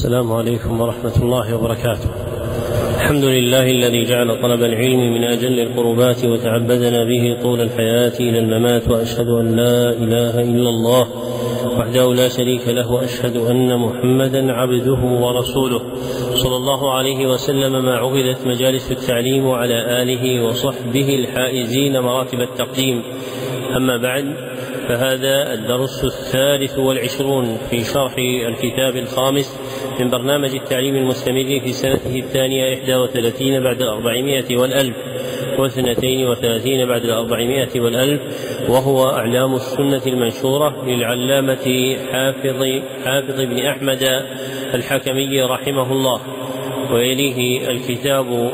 السلام 0.00 0.32
عليكم 0.32 0.80
ورحمة 0.80 1.16
الله 1.22 1.56
وبركاته. 1.56 2.10
الحمد 2.96 3.24
لله 3.24 3.70
الذي 3.70 4.04
جعل 4.04 4.42
طلب 4.42 4.62
العلم 4.62 5.14
من 5.14 5.24
أجل 5.24 5.60
القربات 5.60 6.24
وتعبدنا 6.24 7.04
به 7.04 7.42
طول 7.42 7.60
الحياة 7.60 8.12
إلى 8.20 8.38
الممات 8.38 8.88
وأشهد 8.88 9.28
أن 9.28 9.56
لا 9.56 9.90
إله 9.90 10.40
إلا 10.40 10.68
الله 10.68 11.08
وحده 11.78 12.14
لا 12.14 12.28
شريك 12.28 12.68
له 12.68 12.92
وأشهد 12.92 13.36
أن 13.36 13.78
محمدا 13.78 14.52
عبده 14.52 15.00
ورسوله 15.02 15.80
صلى 16.34 16.56
الله 16.56 16.92
عليه 16.92 17.26
وسلم 17.26 17.84
ما 17.84 17.96
عقدت 17.96 18.46
مجالس 18.46 18.92
التعليم 18.92 19.46
وعلى 19.46 20.02
آله 20.02 20.44
وصحبه 20.44 21.14
الحائزين 21.14 22.00
مراتب 22.00 22.40
التقديم 22.40 23.02
أما 23.76 23.96
بعد 23.96 24.24
فهذا 24.88 25.54
الدرس 25.54 26.04
الثالث 26.04 26.78
والعشرون 26.78 27.58
في 27.70 27.84
شرح 27.84 28.14
الكتاب 28.48 28.96
الخامس 28.96 29.56
من 30.00 30.10
برنامج 30.10 30.54
التعليم 30.54 30.96
المستمر 30.96 31.60
في 31.64 31.72
سنته 31.72 32.18
الثانية 32.18 32.74
إحدى 32.74 32.96
وثلاثين 32.96 33.62
بعد 33.62 33.82
الأربعمائة 33.82 34.56
والألف 34.56 34.96
واثنتين 35.58 36.28
وثلاثين 36.28 36.88
بعد 36.88 37.04
الأربعمائة 37.04 37.80
والألف 37.80 38.20
وهو 38.68 39.10
أعلام 39.10 39.54
السنة 39.54 40.02
المنشورة 40.06 40.84
للعلامة 40.86 41.96
حافظ 42.12 42.64
حافظ 43.04 43.40
بن 43.40 43.58
أحمد 43.66 44.02
الحكمي 44.74 45.42
رحمه 45.42 45.92
الله. 45.92 46.20
ويليه 46.92 47.70
الكتاب 47.70 48.52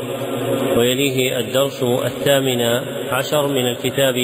ويليه 0.77 1.39
الدرس 1.39 1.83
الثامن 1.83 2.61
عشر 3.11 3.47
من 3.47 3.67
الكتاب 3.67 4.15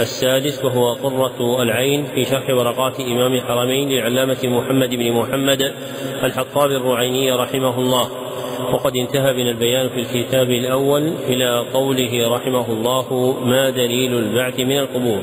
السادس 0.00 0.64
وهو 0.64 0.92
قرة 0.92 1.62
العين 1.62 2.04
في 2.14 2.24
شرح 2.24 2.50
ورقات 2.50 3.00
إمام 3.00 3.32
الحرمين 3.32 3.88
للعلامة 3.88 4.36
محمد 4.44 4.90
بن 4.90 5.12
محمد 5.12 5.72
الحطاب 6.24 6.70
الرعيني 6.70 7.32
رحمه 7.32 7.78
الله. 7.78 8.08
وقد 8.72 8.96
انتهى 8.96 9.34
بنا 9.34 9.50
البيان 9.50 9.88
في 9.88 10.00
الكتاب 10.00 10.50
الأول 10.50 11.12
إلى 11.28 11.64
قوله 11.74 12.28
رحمه 12.28 12.72
الله 12.72 13.36
ما 13.44 13.70
دليل 13.70 14.18
البعث 14.18 14.60
من 14.60 14.78
القبور؟ 14.78 15.20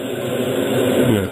نعم. 1.07 1.27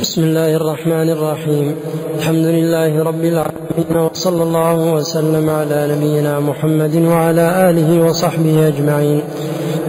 بسم 0.00 0.24
الله 0.24 0.56
الرحمن 0.56 1.10
الرحيم. 1.10 1.76
الحمد 2.18 2.46
لله 2.46 3.02
رب 3.02 3.24
العالمين. 3.24 3.55
وصلى 3.78 4.42
الله 4.42 4.94
وسلم 4.94 5.50
على 5.50 5.88
نبينا 5.96 6.40
محمد 6.40 6.96
وعلى 6.96 7.70
آله 7.70 8.06
وصحبه 8.06 8.68
أجمعين. 8.68 9.20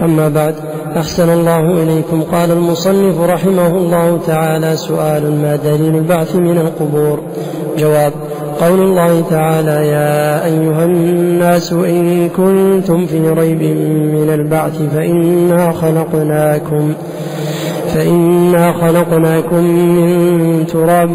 أما 0.03 0.29
بعد 0.29 0.55
أحسن 0.97 1.29
الله 1.29 1.83
إليكم. 1.83 2.21
قال 2.21 2.51
المصنف 2.51 3.21
رحمه 3.21 3.67
الله 3.67 4.19
تعالى 4.27 4.77
سؤال 4.77 5.41
ما 5.41 5.55
دليل 5.55 5.95
البعث 5.95 6.35
من 6.35 6.57
القبور؟ 6.57 7.19
جواب 7.77 8.13
قول 8.61 8.79
الله 8.79 9.23
تعالى 9.29 9.87
يا 9.87 10.45
أيها 10.45 10.85
الناس 10.85 11.73
إن 11.73 12.29
كنتم 12.29 13.05
في 13.05 13.29
ريب 13.29 13.61
من 14.15 14.29
البعث 14.33 14.81
فإنا 14.95 15.71
خلقناكم. 15.71 16.93
فإنا 17.97 18.73
خلقناكم 18.73 19.63
من 19.97 20.67
تراب 20.67 21.13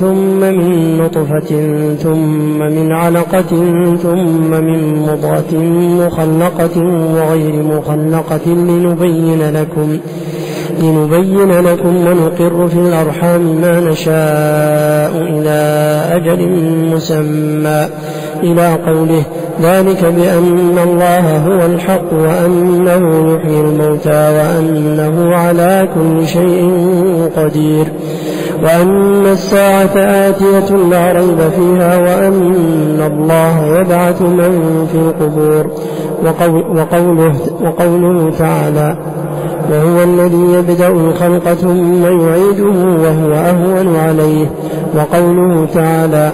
ثم 0.00 0.40
من 0.40 0.98
نطفة 0.98 1.50
ثم 2.02 2.58
من 2.58 2.92
علقة 2.92 3.50
ثم 4.02 4.50
من 4.50 5.02
مضغة 5.02 5.54
مخلقة 6.06 6.80
وغير 7.14 7.62
مخلقة 7.62 8.46
لنبين 8.46 9.52
لكم 9.54 9.98
لنبين 10.82 11.50
لكم 11.50 11.96
ونقر 11.96 12.68
في 12.68 12.78
الأرحام 12.78 13.40
ما 13.60 13.80
نشاء 13.80 15.12
إلى 15.22 15.60
أجل 16.12 16.48
مسمى 16.94 17.88
إلى 18.42 18.74
قوله 18.86 19.22
ذلك 19.62 20.04
بأن 20.04 20.78
الله 20.84 21.36
هو 21.36 21.66
الحق 21.66 22.12
وأنه 22.12 23.34
يحيي 23.34 23.60
الموتى 23.60 24.10
وأنه 24.10 25.36
على 25.36 25.88
كل 25.94 26.28
شيء 26.28 26.70
قدير. 27.36 27.86
وأن 28.62 29.26
الساعة 29.26 29.96
آتية 29.96 30.76
لا 30.90 31.12
ريب 31.12 31.38
فيها 31.56 31.98
وأن 31.98 33.00
الله 33.12 33.80
يبعث 33.80 34.22
من 34.22 34.86
في 34.92 34.98
القبور. 34.98 35.70
وقوله, 36.76 37.34
وقوله 37.62 38.30
تعالى 38.38 38.96
وهو 39.70 40.02
الذي 40.02 40.52
يبدأ 40.52 40.88
الخلق 40.88 41.54
ثم 41.54 42.04
يعيده 42.04 42.78
وهو 43.02 43.32
أهون 43.32 43.96
عليه. 43.96 44.46
وقوله 44.96 45.66
تعالى 45.74 46.30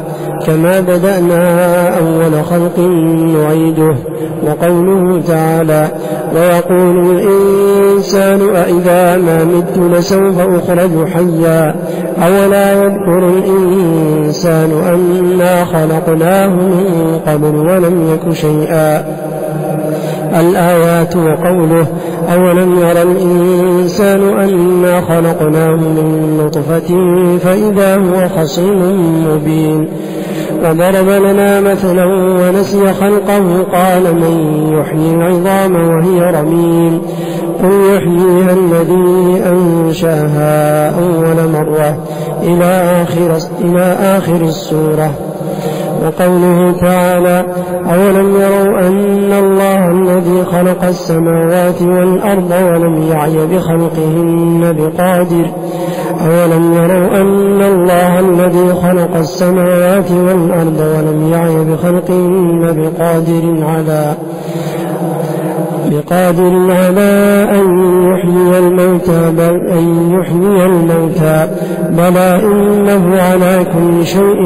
كما 0.46 0.80
بدأنا 0.80 1.88
أول 1.98 2.44
خلق 2.44 2.78
نعيده. 3.36 3.96
وقوله 4.46 5.22
تعالى 5.22 5.88
ويقول 6.34 7.10
الإنسان 7.10 8.40
أإذا 8.54 9.16
ما 9.16 9.44
مت 9.44 9.78
لسوف 9.78 10.38
أخرج 10.40 11.08
حيا. 11.08 11.74
أولا 12.22 12.72
يذكر 12.72 13.28
الإنسان 13.28 14.70
أنا 14.88 15.64
خلقناه 15.64 16.48
من 16.48 17.20
قبل 17.26 17.56
ولم 17.56 18.08
يك 18.14 18.34
شيئا. 18.34 19.04
الآيات 20.40 21.16
وقوله 21.16 21.86
أولم 22.34 22.78
يرى 22.78 23.02
الإنسان 23.02 24.20
أنا 24.38 25.00
خلقناه 25.00 25.76
من 25.76 26.40
نطفة 26.44 26.88
فإذا 27.38 27.96
هو 27.96 28.28
خصيم 28.28 28.80
مبين. 29.26 29.88
وضرب 30.64 31.08
لنا 31.08 31.60
مثلا 31.60 32.04
ونسي 32.04 32.92
خلقه 32.92 33.62
قال 33.72 34.14
من 34.14 34.66
يحيي 34.72 35.14
العظام 35.14 35.74
وهي 35.74 36.40
رميم. 36.40 37.02
قل 37.62 37.94
يحييها 37.94 38.52
الذي 38.52 39.42
أنشأها 39.50 40.90
أول 40.90 41.50
مرة 41.52 41.98
إلى 42.42 42.64
آخر, 43.02 43.38
إلى 43.64 43.96
آخر 44.00 44.40
السورة. 44.40 45.10
وقوله 46.02 46.72
تعالى 46.80 47.44
أولم 47.92 48.34
يروا 48.40 48.88
أن 48.88 49.32
الله 49.32 49.90
الذي 49.90 50.44
خلق 50.44 50.84
السماوات 50.84 51.82
والأرض 51.82 52.50
ولم 52.50 53.02
يعي 53.02 53.46
بخلقهن 53.46 54.76
بقادر. 54.78 55.46
أولم 56.20 56.72
يروا 56.72 57.20
أن 57.20 57.62
الله 57.62 58.20
الذي 58.20 58.74
خلق 58.82 59.16
السماوات 59.16 60.10
والأرض 60.10 60.80
ولم 60.80 61.32
يعي 61.32 61.64
بخلقهن 61.64 62.60
بقادر 62.76 63.64
على 63.64 64.14
بقادر 65.90 66.72
على 66.72 67.46
أن 67.50 67.66
يحيي 68.08 68.58
الموتى 68.58 69.30
بل 69.30 69.70
أن 69.70 70.18
يحيي 70.20 70.66
الموتى. 70.66 71.48
بلى 71.90 72.40
إنه 72.42 73.22
على 73.22 73.66
كل 73.74 74.06
شيء 74.06 74.40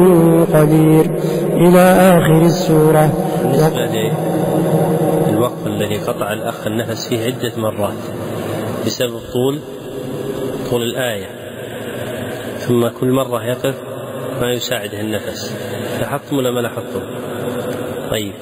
قدير. 0.53 1.11
إلى 1.53 1.79
آخر 2.17 2.45
السورة. 2.45 3.13
بالنسبة 3.43 4.11
للوقف 5.31 5.67
الذي 5.67 5.97
قطع 5.97 6.33
الأخ 6.33 6.67
النفس 6.67 7.07
فيه 7.07 7.25
عدة 7.25 7.51
مرات 7.57 7.97
بسبب 8.85 9.19
طول 9.33 9.59
طول 10.69 10.81
الآية. 10.81 11.25
ثم 12.57 12.87
كل 12.87 13.11
مرة 13.11 13.43
يقف 13.43 13.75
ما 14.41 14.51
يساعده 14.51 15.01
النفس. 15.01 15.55
لاحظتم 15.99 16.37
ولا 16.37 16.51
ما 16.51 16.59
لاحظتم؟ 16.59 17.01
طيب. 18.11 18.33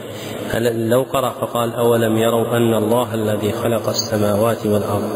لو 0.57 1.01
قرأ 1.01 1.29
فقال 1.29 1.73
أولم 1.73 2.17
يروا 2.17 2.57
أن 2.57 2.73
الله 2.73 3.13
الذي 3.13 3.51
خلق 3.51 3.89
السماوات 3.89 4.65
والأرض؟ 4.65 5.09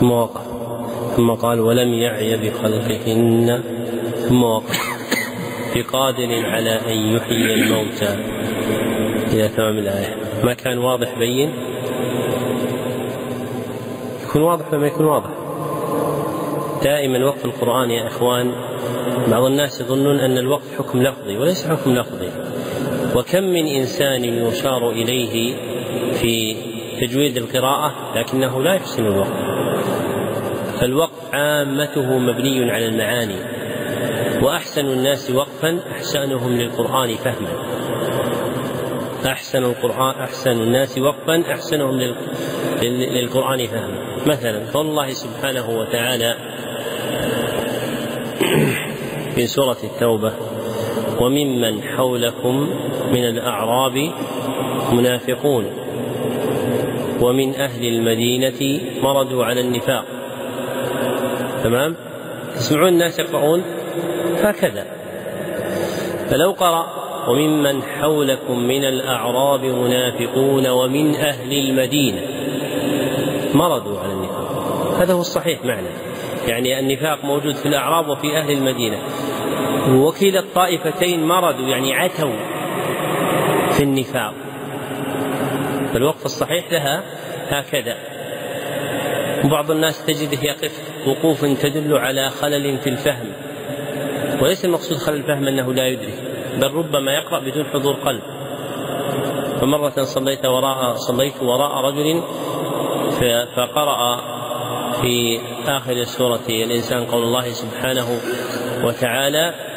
ثم 0.00 0.10
وقف. 0.10 0.40
ثم 1.16 1.30
قال 1.30 1.60
ولم 1.60 1.88
يعي 1.88 2.36
بخلقهن 2.36 3.62
ثم 4.28 4.42
وقف. 4.42 4.80
بقادر 5.74 6.46
على 6.46 6.70
أن 6.70 7.16
يحيي 7.16 7.54
الموتى. 7.54 8.16
إلى 9.32 9.48
تمام 9.48 9.78
الآية. 9.78 10.16
ما 10.44 10.54
كان 10.54 10.78
واضح 10.78 11.18
بين؟ 11.18 11.52
يكون 14.28 14.42
واضح 14.42 14.72
لما 14.72 14.86
يكون 14.86 15.06
واضح. 15.06 15.30
دائما 16.82 17.26
وقف 17.26 17.44
القرآن 17.44 17.90
يا 17.90 18.06
إخوان 18.06 18.52
بعض 19.28 19.42
الناس 19.42 19.80
يظنون 19.80 20.20
أن 20.20 20.38
الوقف 20.38 20.78
حكم 20.78 21.02
لفظي 21.02 21.38
وليس 21.38 21.66
حكم 21.66 21.94
لفظي. 21.94 22.49
وكم 23.16 23.42
من 23.42 23.66
إنسان 23.66 24.24
يشار 24.24 24.90
إليه 24.90 25.54
في 26.12 26.56
تجويد 27.00 27.36
القراءة 27.36 28.12
لكنه 28.16 28.62
لا 28.62 28.74
يحسن 28.74 29.06
الوقف 29.06 29.50
فالوقف 30.80 31.34
عامته 31.34 32.18
مبني 32.18 32.70
على 32.70 32.86
المعاني 32.86 33.60
وأحسن 34.42 34.86
الناس 34.86 35.30
وقفا 35.30 35.80
أحسنهم 35.92 36.52
للقرآن 36.52 37.14
فهما. 37.14 37.48
أحسن 39.26 39.64
القرآن 39.64 40.20
أحسن 40.20 40.50
الناس 40.50 40.98
وقفا 40.98 41.52
أحسنهم 41.52 42.00
للقرآن 42.82 43.66
فهما. 43.66 44.26
مثلا 44.26 44.70
قول 44.74 44.86
الله 44.86 45.10
سبحانه 45.10 45.70
وتعالى 45.70 46.36
في 49.34 49.46
سورة 49.46 49.78
التوبة 49.84 50.32
وممن 51.20 51.82
حولكم 51.82 52.68
من 53.12 53.24
الأعراب 53.28 54.10
منافقون. 54.92 55.66
ومن 57.20 57.54
أهل 57.54 57.86
المدينة 57.86 58.80
مردوا 59.02 59.44
على 59.44 59.60
النفاق. 59.60 60.04
تمام؟ 61.64 61.96
تسمعون 62.54 62.88
الناس 62.88 63.18
يقرؤون؟ 63.18 63.62
هكذا. 64.42 64.86
فلو 66.30 66.50
قرأ 66.50 66.86
وممن 67.28 67.82
حولكم 67.82 68.58
من 68.58 68.84
الأعراب 68.84 69.64
منافقون 69.64 70.68
ومن 70.68 71.14
أهل 71.14 71.52
المدينة 71.52 72.22
مرضوا 73.54 73.98
على 73.98 74.12
النفاق. 74.12 74.94
هذا 74.98 75.12
هو 75.14 75.20
الصحيح 75.20 75.64
معنى. 75.64 75.88
يعني 76.48 76.78
النفاق 76.78 77.24
موجود 77.24 77.54
في 77.54 77.66
الأعراب 77.66 78.08
وفي 78.08 78.36
أهل 78.36 78.50
المدينة. 78.52 78.98
وكلا 79.90 80.40
الطائفتين 80.40 81.26
مرضوا 81.26 81.68
يعني 81.68 81.94
عتوا 81.94 82.36
في 83.70 83.82
النفاق. 83.82 84.34
فالوقف 85.92 86.24
الصحيح 86.24 86.72
لها 86.72 87.02
هكذا. 87.48 87.96
وبعض 89.44 89.70
الناس 89.70 90.06
تجده 90.06 90.42
يقف 90.42 90.82
وقوف 91.06 91.44
تدل 91.44 91.98
على 91.98 92.30
خلل 92.30 92.78
في 92.78 92.90
الفهم. 92.90 93.32
وليس 94.42 94.64
المقصود 94.64 94.98
خلل 94.98 95.16
الفهم 95.16 95.48
أنه 95.48 95.74
لا 95.74 95.86
يدرك 95.88 96.14
بل 96.60 96.74
ربما 96.74 97.12
يقرأ 97.12 97.40
بدون 97.40 97.64
حضور 97.64 97.94
قلب. 97.94 98.22
فمرة 99.60 100.02
صليت 100.02 100.46
وراء 100.46 100.94
صليت 100.94 101.42
وراء 101.42 101.84
رجل 101.84 102.22
فقرأ 103.56 104.20
في 105.02 105.40
آخر 105.66 106.04
سورة 106.04 106.40
الإنسان 106.48 107.04
قول 107.04 107.22
الله 107.22 107.52
سبحانه 107.52 108.20
وتعالى 108.84 109.69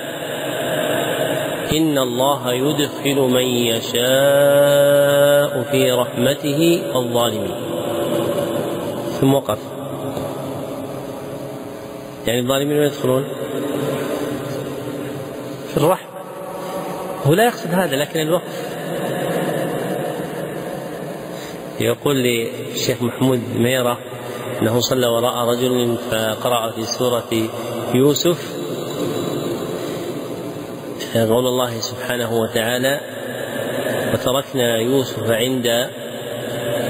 إن 1.78 1.98
الله 1.98 2.54
يدخل 2.54 3.22
من 3.22 3.44
يشاء 3.44 4.04
في 5.72 5.92
رحمته 5.92 6.81
الظالمين. 6.96 7.56
ثم 9.22 9.34
وقف 9.34 9.60
يعني 12.28 12.40
الظالمين 12.40 12.78
ما 12.78 12.86
يدخلون؟ 12.86 13.25
في 15.68 15.78
الرحمة 15.78 16.10
هو 17.25 17.34
لا 17.34 17.46
يقصد 17.46 17.74
هذا 17.74 17.96
لكن 17.96 18.19
الوقف. 18.19 18.74
يقول 21.80 22.16
لي 22.16 22.52
الشيخ 22.72 23.02
محمود 23.02 23.42
ميرة 23.56 23.98
أنه 24.62 24.80
صلى 24.80 25.08
وراء 25.08 25.50
رجل 25.50 25.98
فقرأ 26.12 26.72
في 26.72 26.84
سورة 26.86 27.50
يوسف 27.94 28.62
قول 31.18 31.48
الله 31.48 31.80
سبحانه 31.80 32.33
وتعالى 32.33 33.00
وتركنا 34.13 34.77
يوسف 34.77 35.31
عند 35.31 35.89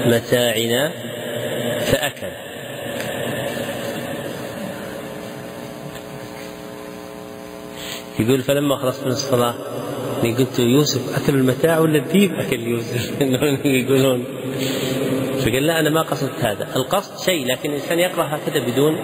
متاعنا 0.06 0.92
فأكل. 1.80 2.32
يقول 8.20 8.42
فلما 8.42 8.76
خلصت 8.76 9.06
من 9.06 9.12
الصلاة 9.12 9.54
قلت 10.22 10.58
يوسف 10.58 11.22
أكل 11.22 11.34
المتاع 11.34 11.78
ولا 11.78 11.98
الذيب 11.98 12.34
أكل 12.34 12.60
يوسف. 12.60 13.20
يقولون؟ 13.64 14.24
فقال 15.38 15.66
لا 15.66 15.80
أنا 15.80 15.90
ما 15.90 16.02
قصدت 16.02 16.44
هذا. 16.44 16.68
القصد 16.76 17.24
شيء 17.24 17.46
لكن 17.46 17.70
الإنسان 17.70 17.98
يقرأ 17.98 18.24
هكذا 18.24 18.66
بدون 18.66 18.98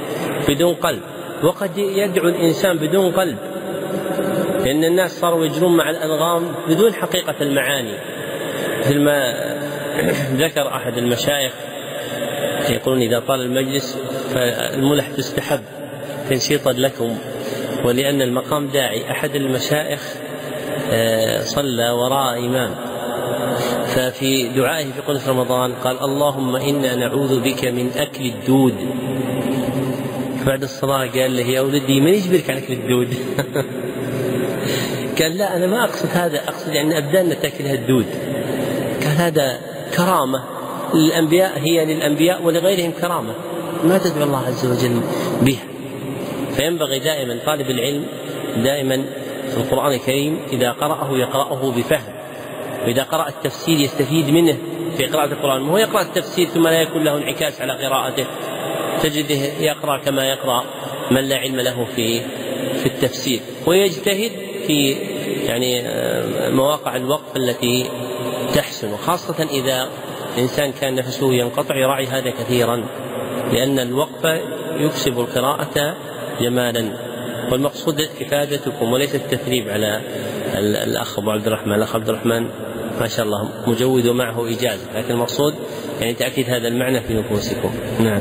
بدون 0.48 0.74
قلب. 0.74 1.02
وقد 1.42 1.78
يدعو 1.78 2.28
الإنسان 2.28 2.78
بدون 2.78 3.12
قلب. 3.12 3.49
لأن 4.70 4.84
الناس 4.84 5.20
صاروا 5.20 5.44
يجرون 5.44 5.76
مع 5.76 5.90
الأنغام 5.90 6.54
بدون 6.68 6.94
حقيقة 6.94 7.34
المعاني. 7.40 7.94
مثل 8.80 9.00
ما 9.00 9.34
ذكر 10.32 10.68
أحد 10.68 10.98
المشايخ 10.98 11.52
يقولون 12.68 13.02
إذا 13.02 13.20
طال 13.20 13.40
المجلس 13.40 13.98
فالملح 14.34 15.08
تستحب 15.08 15.60
تنشيطا 16.28 16.72
لكم. 16.72 17.18
ولأن 17.84 18.22
المقام 18.22 18.68
داعي. 18.68 19.10
أحد 19.10 19.34
المشايخ 19.34 20.00
آه، 20.90 21.40
صلى 21.40 21.90
وراء 21.90 22.38
إمام. 22.38 22.74
ففي 23.86 24.48
دعائه 24.48 24.92
في 24.92 25.00
قنص 25.00 25.28
رمضان 25.28 25.72
قال 25.72 26.00
اللهم 26.00 26.56
إنا 26.56 26.94
نعوذ 26.94 27.40
بك 27.40 27.64
من 27.64 27.90
أكل 27.96 28.24
الدود. 28.24 28.74
بعد 30.46 30.62
الصلاة 30.62 31.06
قال 31.06 31.36
له 31.36 31.42
يا 31.42 31.60
ولدي 31.60 32.00
من 32.00 32.14
يجبرك 32.14 32.50
على 32.50 32.58
أكل 32.58 32.72
الدود؟ 32.72 33.14
قال 35.22 35.36
لا 35.36 35.56
أنا 35.56 35.66
ما 35.66 35.84
أقصد 35.84 36.08
هذا. 36.12 36.38
أقصد 36.48 36.74
يعني 36.74 36.98
أبداننا 36.98 37.34
تأكلها 37.34 37.74
الدود. 37.74 38.06
قال 39.04 39.16
هذا 39.16 39.60
كرامة. 39.96 40.44
للأنبياء 40.94 41.58
هي 41.58 41.84
للأنبياء 41.84 42.42
ولغيرهم 42.42 42.92
كرامة. 43.00 43.34
ما 43.84 43.98
تدعو 43.98 44.24
الله 44.24 44.46
عز 44.46 44.66
وجل 44.66 45.00
بها. 45.42 45.62
فينبغي 46.56 46.98
دائما 46.98 47.38
طالب 47.46 47.70
العلم 47.70 48.06
دائما 48.56 49.04
في 49.50 49.56
القرآن 49.56 49.92
الكريم 49.92 50.38
إذا 50.52 50.72
قرأه 50.72 51.18
يقرأه 51.18 51.72
بفهم. 51.76 52.14
وإذا 52.84 53.02
قرأ 53.02 53.28
التفسير 53.28 53.80
يستفيد 53.80 54.30
منه 54.30 54.56
في 54.96 55.06
قراءة 55.06 55.32
القرآن. 55.32 55.62
ما 55.62 55.72
هو 55.72 55.78
يقرأ 55.78 56.02
التفسير 56.02 56.46
ثم 56.46 56.68
لا 56.68 56.80
يكون 56.80 57.04
له 57.04 57.16
انعكاس 57.16 57.60
على 57.60 57.72
قراءته. 57.72 58.26
تجده 59.02 59.40
يقرأ 59.60 59.98
كما 59.98 60.24
يقرأ 60.24 60.64
من 61.10 61.20
لا 61.20 61.36
علم 61.36 61.60
له 61.60 61.86
في 61.96 62.20
في 62.82 62.86
التفسير. 62.86 63.40
ويجتهد 63.66 64.30
في 64.66 64.96
يعني 65.46 65.80
آه، 65.88 66.50
مواقع 66.50 66.96
الوقف 66.96 67.36
التي 67.36 67.90
تحسن 68.54 68.92
وخاصة 68.92 69.48
إذا 69.50 69.88
الإنسان 70.36 70.72
كان 70.72 70.94
نفسه 70.94 71.32
ينقطع 71.32 71.76
يراعي 71.76 72.06
هذا 72.06 72.30
كثيرا 72.30 72.84
لأن 73.52 73.78
الوقف 73.78 74.40
يكسب 74.76 75.20
القراءة 75.20 75.96
جمالا. 76.40 77.10
والمقصود 77.52 78.00
إفادتكم 78.20 78.92
وليس 78.92 79.14
التثريب 79.14 79.68
على 79.68 80.00
الأخ 80.84 81.18
أبو 81.18 81.30
عبد 81.30 81.46
الرحمن. 81.46 81.72
الأخ 81.72 81.96
عبد 81.96 82.08
الرحمن 82.08 82.48
ما 83.00 83.08
شاء 83.08 83.26
الله 83.26 83.48
مجود 83.66 84.06
ومعه 84.06 84.48
إجازة 84.48 84.86
لكن 84.94 85.10
المقصود 85.10 85.54
يعني 86.00 86.14
تأكيد 86.14 86.50
هذا 86.50 86.68
المعنى 86.68 87.00
في 87.00 87.14
نفوسكم. 87.14 87.70
نعم. 88.00 88.20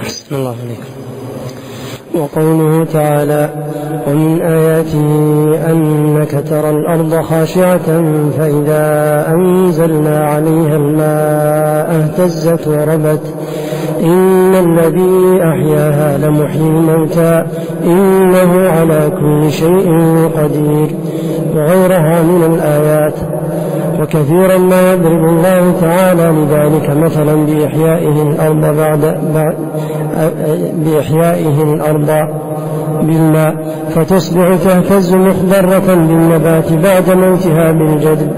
أحسن 0.00 0.36
الله 0.36 0.56
عليكم 0.60 0.97
وقوله 2.18 2.84
تعالى 2.84 3.48
ومن 4.08 4.42
آياته 4.42 5.08
أنك 5.70 6.30
ترى 6.50 6.70
الأرض 6.70 7.14
خاشعة 7.14 8.02
فإذا 8.38 9.24
أنزلنا 9.34 10.24
عليها 10.24 10.76
الماء 10.76 11.90
اهتزت 12.00 12.68
وربت 12.68 13.34
إن 14.02 14.54
الذي 14.54 15.42
أحياها 15.42 16.18
لمحيي 16.18 16.68
الموتى 16.68 17.44
إنه 17.84 18.68
على 18.68 19.10
كل 19.20 19.50
شيء 19.50 19.90
قدير 20.36 20.90
وغيرها 21.54 22.22
من 22.22 22.54
الآيات 22.54 23.14
وكثيرا 23.98 24.58
ما 24.58 24.92
يضرب 24.92 25.24
الله 25.28 25.80
تعالى 25.80 26.22
لذلك 26.22 26.90
مثلا 26.90 27.46
بإحيائه 27.46 28.22
الأرض 28.22 28.76
بعد, 28.76 29.18
بإحيائه 30.84 31.62
الأرض 31.62 32.28
بالماء 33.02 33.54
فتصبح 33.90 34.56
تهتز 34.64 35.14
مخضرة 35.14 35.94
بالنبات 35.94 36.72
بعد 36.72 37.10
موتها 37.10 37.72
بالجدب 37.72 38.32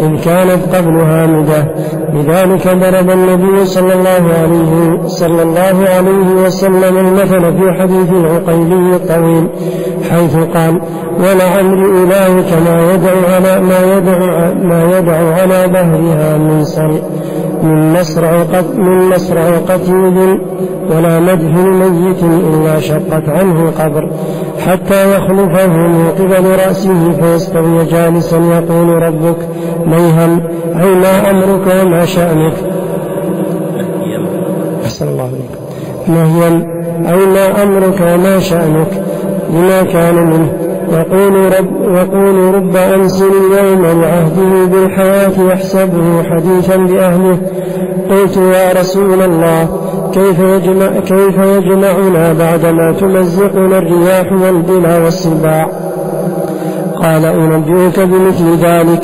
إن 0.00 0.18
كانت 0.18 0.74
قبل 0.74 0.96
هامدة 0.96 1.64
لذلك 2.14 2.68
ضرب 2.68 3.10
النبي 3.10 3.64
صلى 3.64 3.94
الله 3.94 4.24
عليه 4.42 5.06
صلى 5.06 5.42
الله 5.42 5.88
عليه 5.88 6.46
وسلم 6.46 6.98
المثل 6.98 7.58
في 7.58 7.72
حديث 7.80 8.10
العقيلي 8.10 8.96
الطويل 8.96 9.48
حيث 10.10 10.36
قال 10.36 10.80
ولعمر 11.20 12.02
إلهك 12.02 12.52
ما 12.66 12.92
يدعو 12.94 13.34
على 13.34 13.60
ما 13.60 13.96
يدعو 13.96 14.54
ما 14.62 14.98
يدعو 14.98 15.32
على 15.32 15.72
ظهرها 15.72 16.38
من 16.38 16.64
صل 16.64 17.00
من 17.66 18.00
مصرع 18.00 18.44
من 18.76 19.10
مصرع 19.10 19.58
قتيل 19.68 20.40
ولا 20.90 21.20
مدح 21.20 21.54
ميت 21.54 22.22
إلا 22.22 22.80
شقت 22.80 23.28
عنه 23.28 23.70
قبر 23.78 24.10
حتى 24.66 25.14
يخلفه 25.16 25.66
من 25.66 26.10
قبل 26.18 26.46
رأسه 26.66 27.12
فيستوي 27.12 27.84
جالسا 27.84 28.36
يقول 28.36 29.02
ربك 29.02 29.36
ميهم 29.86 30.40
أي 30.80 30.94
ما 30.94 31.30
أمرك 31.30 31.66
وما 31.82 32.04
شأنك. 32.04 32.54
أحسن 34.84 35.08
الله 35.08 35.22
عليك 35.22 35.54
مهيا 36.08 36.48
أي 37.12 37.26
ما 37.26 37.62
أمرك 37.62 38.00
وما 38.00 38.38
شأنك 38.40 39.02
لما 39.50 39.82
كان 39.82 40.14
منه. 40.14 40.65
يقول 40.92 41.34
رب, 41.58 41.94
يقول 41.94 42.54
رب 42.54 42.76
أنزل 42.76 43.30
اليوم 43.30 44.00
بعهده 44.00 44.64
بالحياة 44.64 45.32
يحسبه 45.52 46.22
حديثا 46.22 46.76
بأهله. 46.76 47.38
قلت 48.10 48.36
يا 48.36 48.80
رسول 48.80 49.22
الله 49.22 49.68
كيف 50.14 50.38
يجمع 50.38 50.86
كيف 51.00 51.38
يجمعنا 51.38 52.32
بعدما 52.32 52.92
تمزقنا 52.92 53.78
الرياح 53.78 54.32
والبلا 54.32 54.98
والسباع 54.98 55.68
قال 57.02 57.24
أنبئك 57.24 58.00
بمثل 58.00 58.56
ذلك 58.64 59.02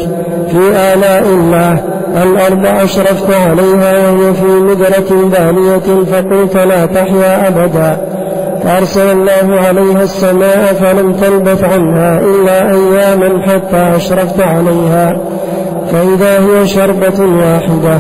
في 0.51 0.93
آلاء 0.95 1.27
الله. 1.27 1.83
الأرض 2.23 2.67
أشرفت 2.67 3.31
عليها 3.31 4.11
وهي 4.11 4.35
في 4.35 4.47
مدرة 4.47 5.29
بالية 5.29 6.05
فقلت 6.05 6.57
لا 6.57 6.87
تحيا 6.87 7.49
أبدا. 7.49 8.22
فأرسل 8.64 9.11
الله 9.11 9.61
عليها 9.61 10.02
السماء 10.02 10.73
فلم 10.73 11.12
تلبث 11.12 11.64
عنها 11.64 12.21
إلا 12.21 12.71
أياما 12.71 13.42
حتى 13.47 13.97
أشرفت 13.97 14.40
عليها. 14.40 15.16
فإذا 15.92 16.38
هي 16.38 16.66
شربة 16.66 17.21
واحدة 17.21 17.99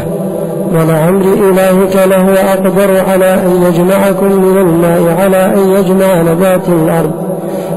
ولعمر 0.74 1.24
إلهك 1.50 2.06
لهو 2.06 2.32
أقدر 2.32 3.00
على 3.10 3.34
أن 3.34 3.62
يجمعكم 3.62 4.26
من 4.26 4.58
الماء 4.58 5.16
على 5.20 5.44
أن 5.54 5.68
يجمع 5.68 6.22
نبات 6.22 6.68
الأرض 6.68 7.12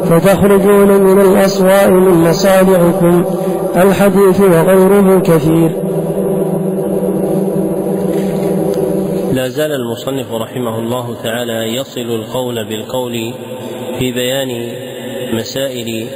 فتخرجون 0.10 1.02
من 1.02 1.22
الأصواء 1.22 1.90
من 1.90 2.30
مصالعكم 2.30 3.26
الحديث 3.76 4.42
وغيره 4.42 5.20
كثير. 5.20 5.72
لا 9.36 9.48
زال 9.48 9.72
المصنف 9.72 10.32
رحمه 10.32 10.80
الله 10.80 11.24
تعالى 11.24 11.76
يصل 11.76 12.02
القول 12.02 12.66
بالقول 12.66 13.34
في 14.00 14.12
بيان 14.12 14.72
مسائل 15.34 16.08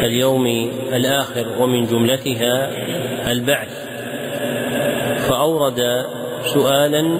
اليوم 0.00 0.46
الآخر 0.92 1.46
ومن 1.60 1.86
جملتها 1.86 2.70
البعث. 3.32 3.68
فأورد 5.28 6.04
سؤالا 6.54 7.18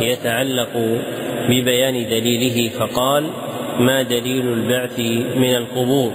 يتعلق 0.00 1.00
ببيان 1.48 1.94
دليله 2.08 2.78
فقال 2.78 3.30
ما 3.78 4.02
دليل 4.02 4.52
البعث 4.52 5.00
من 5.36 5.56
القبور؟ 5.56 6.12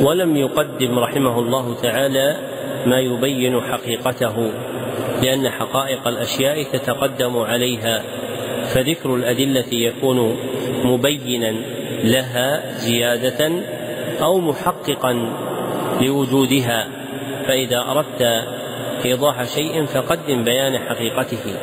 ولم 0.00 0.36
يقدم 0.36 0.98
رحمه 0.98 1.38
الله 1.38 1.74
تعالى 1.82 2.36
ما 2.86 3.00
يبين 3.00 3.60
حقيقته. 3.60 4.50
لأن 5.24 5.50
حقائق 5.50 6.08
الأشياء 6.08 6.62
تتقدم 6.62 7.36
عليها 7.36 8.02
فذكر 8.64 9.14
الأدلة 9.14 9.64
يكون 9.72 10.36
مبينا 10.84 11.54
لها 12.04 12.72
زيادة 12.78 13.50
أو 14.20 14.40
محققا 14.40 15.32
لوجودها 16.00 16.88
فإذا 17.46 17.78
أردت 17.78 18.44
إيضاح 19.04 19.44
شيء 19.44 19.86
فقدم 19.86 20.44
بيان 20.44 20.78
حقيقته 20.78 21.56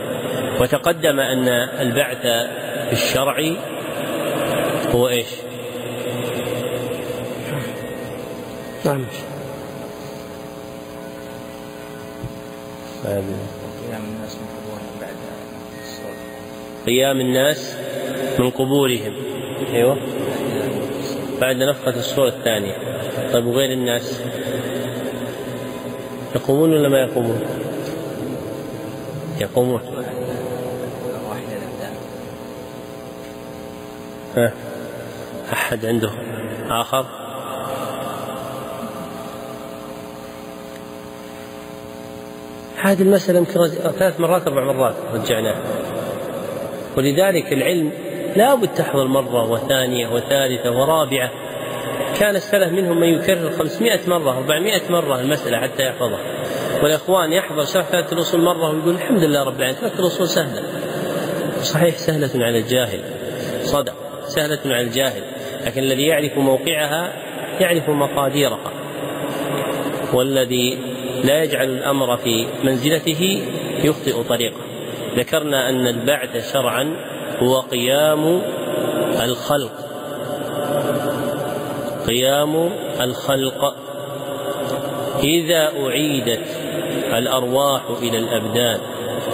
وتقدم 0.62 1.20
أن 1.20 1.48
البعث 1.80 2.22
في 2.88 2.94
الشرع 2.94 3.52
هو 4.96 5.10
إيش؟ 5.10 5.28
نعم 8.86 9.06
قيام 13.06 13.24
الناس 14.04 14.36
من 14.36 14.48
قبورهم 14.58 15.00
بعد 15.02 15.16
قيام 16.86 17.22
الناس 17.22 17.76
من 18.40 18.50
قبورهم. 18.50 19.14
أيوه. 19.74 19.98
بعد 21.42 21.56
نفخة 21.56 22.00
الصورة 22.00 22.28
الثانية. 22.28 22.76
طيب 23.34 23.46
وغير 23.46 23.72
الناس؟ 23.72 24.22
يقومون 26.36 26.74
ولا 26.74 26.90
ما 26.90 27.00
يقومون؟ 27.02 27.42
يقومون. 29.40 29.82
ها. 34.38 34.54
أحد 35.54 35.86
عنده 35.86 36.12
آخر؟ 36.70 37.21
هذه 42.82 43.02
المسألة 43.02 43.38
يمكن 43.38 43.52
ثلاث 44.00 44.20
مرات 44.20 44.48
أربع 44.48 44.64
مرات 44.64 44.96
رجعناها 45.14 45.62
ولذلك 46.98 47.54
العلم 47.54 47.92
لا 48.36 48.56
بد 48.56 48.68
تحضر 48.68 49.08
مرة 49.08 49.52
وثانية 49.52 50.08
وثالثة 50.08 50.72
ورابعة. 50.72 51.32
كان 52.20 52.36
السلف 52.36 52.72
منهم 52.72 53.00
من 53.00 53.08
يكرر 53.08 53.52
500 53.52 54.00
مرة 54.08 54.38
400 54.38 54.82
مرة 54.90 55.20
المسألة 55.20 55.58
حتى 55.58 55.84
يحفظها 55.84 56.20
والإخوان 56.84 57.34
يحضر 57.34 57.66
شرح 57.66 57.86
ثلاثة 57.86 58.14
الأصول 58.14 58.42
مرة 58.42 58.70
ويقول 58.70 58.96
الحمد 58.96 59.24
لله 59.24 59.44
رب 59.44 59.56
العالمين 59.60 59.82
ثلاثة 59.82 60.00
الأصول 60.00 60.28
سهلة. 60.28 60.64
صحيح 61.62 61.98
سهلة 61.98 62.46
على 62.46 62.60
الجاهل. 62.60 63.00
صدق. 63.62 63.94
سهلة 64.28 64.60
على 64.66 64.82
الجاهل. 64.82 65.24
لكن 65.66 65.84
الذي 65.84 66.08
يعرف 66.08 66.38
موقعها 66.38 67.14
يعرف 67.60 67.90
مقاديرها. 67.90 68.72
والذي 70.14 70.78
لا 71.24 71.44
يجعل 71.44 71.70
الأمر 71.70 72.18
في 72.18 72.48
منزلته 72.64 73.42
يخطئ 73.84 74.24
طريقه. 74.24 74.62
ذكرنا 75.16 75.70
أن 75.70 75.88
البعث 75.88 76.54
شرعا 76.54 76.96
هو 77.40 77.60
قيام 77.60 78.42
الخلق. 79.24 79.72
قيام 82.08 82.70
الخلق. 83.02 83.76
إذا 85.24 85.72
أعيدت 85.86 86.46
الأرواح 87.14 87.82
إلى 88.02 88.18
الأبدان 88.18 88.80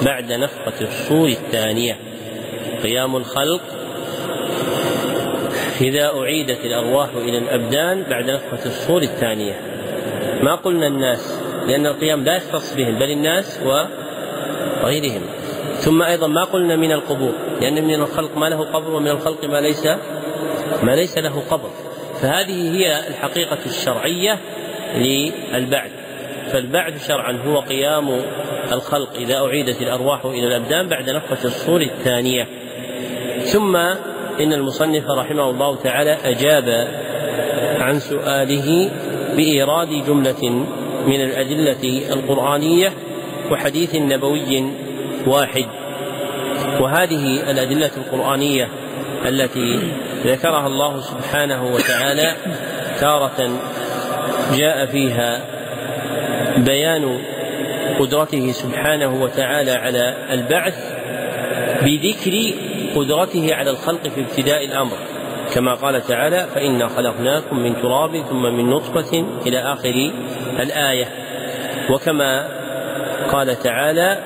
بعد 0.05 0.31
نفخة 0.31 0.81
الصور 0.81 1.27
الثانية 1.27 1.97
قيام 2.83 3.15
الخلق. 3.15 3.61
إذا 5.81 6.05
أعيدت 6.05 6.65
الأرواح 6.65 7.09
إلى 7.15 7.37
الأبدان 7.37 8.03
بعد 8.09 8.31
نفخة 8.31 8.65
الصور 8.65 9.01
الثانية. 9.01 9.61
ما 10.43 10.55
قلنا 10.55 10.87
الناس 10.87 11.36
لأن 11.67 11.85
القيام 11.85 12.23
لا 12.23 12.35
يختص 12.35 12.75
بهم 12.75 12.99
بل 12.99 13.11
الناس 13.11 13.59
وغيرهم 14.83 15.21
ثم 15.75 16.01
أيضا 16.01 16.27
ما 16.27 16.43
قلنا 16.43 16.75
من 16.75 16.91
القبور 16.91 17.33
لأن 17.61 17.83
من 17.87 17.93
الخلق 17.93 18.37
ما 18.37 18.49
له 18.49 18.65
قبر 18.65 18.91
ومن 18.91 19.07
الخلق 19.07 19.45
ما 19.45 19.61
ليس 19.61 19.87
ما 20.83 20.91
ليس 20.95 21.17
له 21.17 21.43
قبر. 21.49 21.69
فهذه 22.21 22.77
هي 22.77 23.07
الحقيقة 23.07 23.57
الشرعية 23.65 24.39
للبعث. 24.95 25.91
فالبعث 26.51 27.07
شرعا 27.07 27.39
هو 27.47 27.59
قيام 27.59 28.21
الخلق 28.71 29.13
إذا 29.15 29.35
أعيدت 29.37 29.81
الأرواح 29.81 30.25
إلى 30.25 30.47
الأبدان 30.47 30.89
بعد 30.89 31.09
نفخة 31.09 31.45
الصور 31.45 31.81
الثانية. 31.81 32.47
ثم 33.43 33.75
إن 34.39 34.53
المصنف 34.53 35.03
رحمه 35.09 35.49
الله 35.49 35.75
تعالى 35.75 36.17
أجاب 36.25 36.87
عن 37.79 37.99
سؤاله 37.99 38.91
بإيراد 39.35 39.87
جملة 39.87 40.65
من 41.07 41.21
الأدلة 41.21 42.13
القرآنية 42.13 42.93
وحديث 43.51 43.95
نبوي 43.95 44.71
واحد. 45.27 45.65
وهذه 46.81 47.51
الأدلة 47.51 47.91
القرآنية 47.97 48.69
التي 49.25 49.79
ذكرها 50.25 50.67
الله 50.67 51.01
سبحانه 51.01 51.73
وتعالى 51.73 52.35
تارة 52.99 53.59
جاء 54.57 54.85
فيها 54.85 55.45
بيان 56.57 57.19
قدرته 57.99 58.51
سبحانه 58.51 59.23
وتعالى 59.23 59.71
على 59.71 60.15
البعث 60.31 60.75
بذكر 61.81 62.53
قدرته 62.95 63.55
على 63.55 63.69
الخلق 63.69 64.07
في 64.07 64.21
ابتداء 64.21 64.65
الأمر. 64.65 64.97
كما 65.55 65.73
قال 65.73 66.01
تعالى 66.01 66.47
فإنا 66.55 66.87
خلقناكم 66.87 67.59
من 67.59 67.81
تراب 67.81 68.23
ثم 68.29 68.41
من 68.41 68.69
نطفة 68.69 69.25
إلى 69.45 69.59
آخر 69.59 70.11
الآية. 70.59 71.07
وكما 71.89 72.47
قال 73.31 73.59
تعالى 73.59 74.17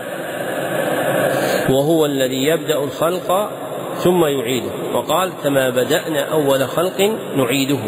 وهو 1.70 2.06
الذي 2.06 2.44
يبدأ 2.44 2.84
الخلق 2.84 3.50
ثم 3.98 4.26
يعيده. 4.26 4.72
وقال 4.94 5.32
كما 5.44 5.70
بدأنا 5.70 6.20
أول 6.20 6.68
خلق 6.68 7.02
نعيده. 7.36 7.80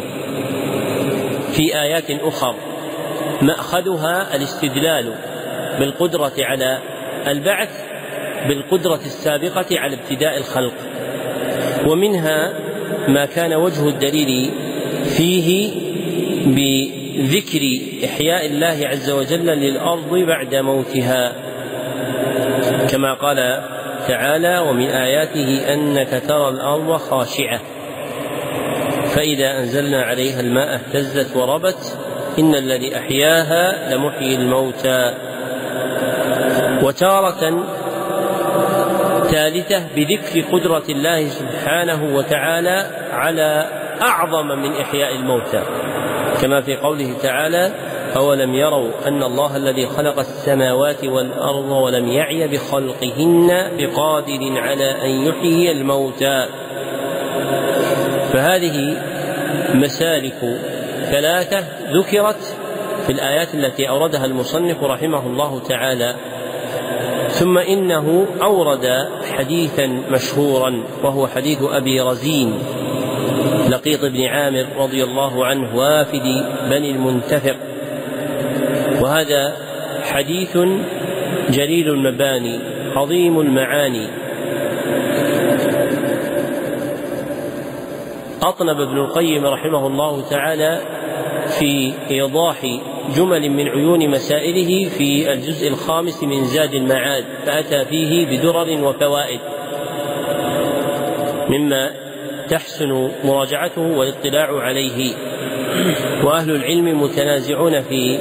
في 1.51 1.81
آيات 1.81 2.11
أخر 2.11 2.55
مأخذها 3.41 4.35
الاستدلال 4.35 5.13
بالقدرة 5.79 6.33
على 6.39 6.77
البعث 7.27 7.69
بالقدرة 8.47 8.99
السابقة 9.05 9.79
على 9.79 9.95
ابتداء 9.95 10.37
الخلق 10.37 10.73
ومنها 11.87 12.53
ما 13.07 13.25
كان 13.25 13.53
وجه 13.53 13.89
الدليل 13.89 14.51
فيه 15.17 15.71
بذكر 17.13 17.61
إحياء 18.05 18.45
الله 18.45 18.87
عز 18.87 19.09
وجل 19.09 19.45
للأرض 19.45 20.13
بعد 20.13 20.55
موتها. 20.55 21.33
كما 22.91 23.13
قال 23.13 23.63
تعالى 24.07 24.59
ومن 24.59 24.87
آياته 24.89 25.73
أنك 25.73 26.23
ترى 26.27 26.49
الأرض 26.49 26.97
خاشعة. 26.97 27.59
فإذا 29.15 29.59
أنزلنا 29.59 30.03
عليها 30.03 30.39
الماء 30.39 30.75
اهتزت 30.75 31.35
وربت 31.35 31.97
إن 32.39 32.55
الذي 32.55 32.97
أحياها 32.97 33.95
لمحيي 33.95 34.35
الموتى. 34.35 35.13
وتارة 36.83 37.63
الثالثة 39.21 39.87
بذكر 39.95 40.41
قدرة 40.51 40.83
الله 40.89 41.27
سبحانه 41.27 42.15
وتعالى 42.15 42.85
على 43.11 43.65
أعظم 44.01 44.47
من 44.47 44.71
إحياء 44.75 45.15
الموتى. 45.15 45.63
كما 46.41 46.61
في 46.61 46.75
قوله 46.75 47.13
تعالى 47.21 47.71
أولم 48.15 48.53
يروا 48.53 48.89
أن 49.07 49.23
الله 49.23 49.57
الذي 49.57 49.85
خلق 49.85 50.19
السماوات 50.19 51.03
والأرض 51.03 51.71
ولم 51.71 52.07
يعي 52.07 52.47
بخلقهن 52.47 53.71
بقادر 53.77 54.57
على 54.57 54.91
أن 55.05 55.09
يحيي 55.09 55.71
الموتى. 55.71 56.45
فهذه 58.33 59.03
مسالك 59.73 60.59
ثلاثة 61.11 61.63
ذكرت 61.93 62.55
في 63.05 63.11
الآيات 63.11 63.53
التي 63.53 63.89
أوردها 63.89 64.25
المصنف 64.25 64.83
رحمه 64.83 65.27
الله 65.27 65.59
تعالى. 65.59 66.15
ثم 67.29 67.57
إنه 67.57 68.25
أورد 68.41 69.07
حديثا 69.37 69.87
مشهورا 70.11 70.83
وهو 71.03 71.27
حديث 71.27 71.59
أبي 71.61 72.01
رزين. 72.01 72.59
لقيط 73.69 74.05
بن 74.05 74.23
عامر 74.23 74.65
رضي 74.77 75.03
الله 75.03 75.45
عنه 75.45 75.75
وافد 75.75 76.45
بني 76.69 76.91
المنتفق. 76.91 77.55
وهذا 79.01 79.53
حديث 80.03 80.57
جليل 81.49 81.89
المباني 81.89 82.59
عظيم 82.95 83.39
المعاني. 83.39 84.07
أطنب 88.41 88.79
ابن 88.79 88.97
القيم 88.97 89.45
رحمه 89.45 89.87
الله 89.87 90.29
تعالى 90.29 90.81
في 91.59 91.93
إيضاح 92.11 92.79
جمل 93.15 93.49
من 93.49 93.67
عيون 93.67 94.09
مسائله 94.09 94.89
في 94.89 95.33
الجزء 95.33 95.67
الخامس 95.67 96.23
من 96.23 96.43
زاد 96.43 96.73
المعاد 96.73 97.25
فأتى 97.45 97.85
فيه 97.85 98.25
بدرر 98.25 98.83
وفوائد. 98.83 99.39
مما 101.49 101.92
تحسن 102.49 103.11
مراجعته 103.23 103.81
والاطلاع 103.81 104.59
عليه. 104.59 105.15
وأهل 106.23 106.51
العلم 106.51 107.01
متنازعون 107.01 107.81
في 107.81 108.19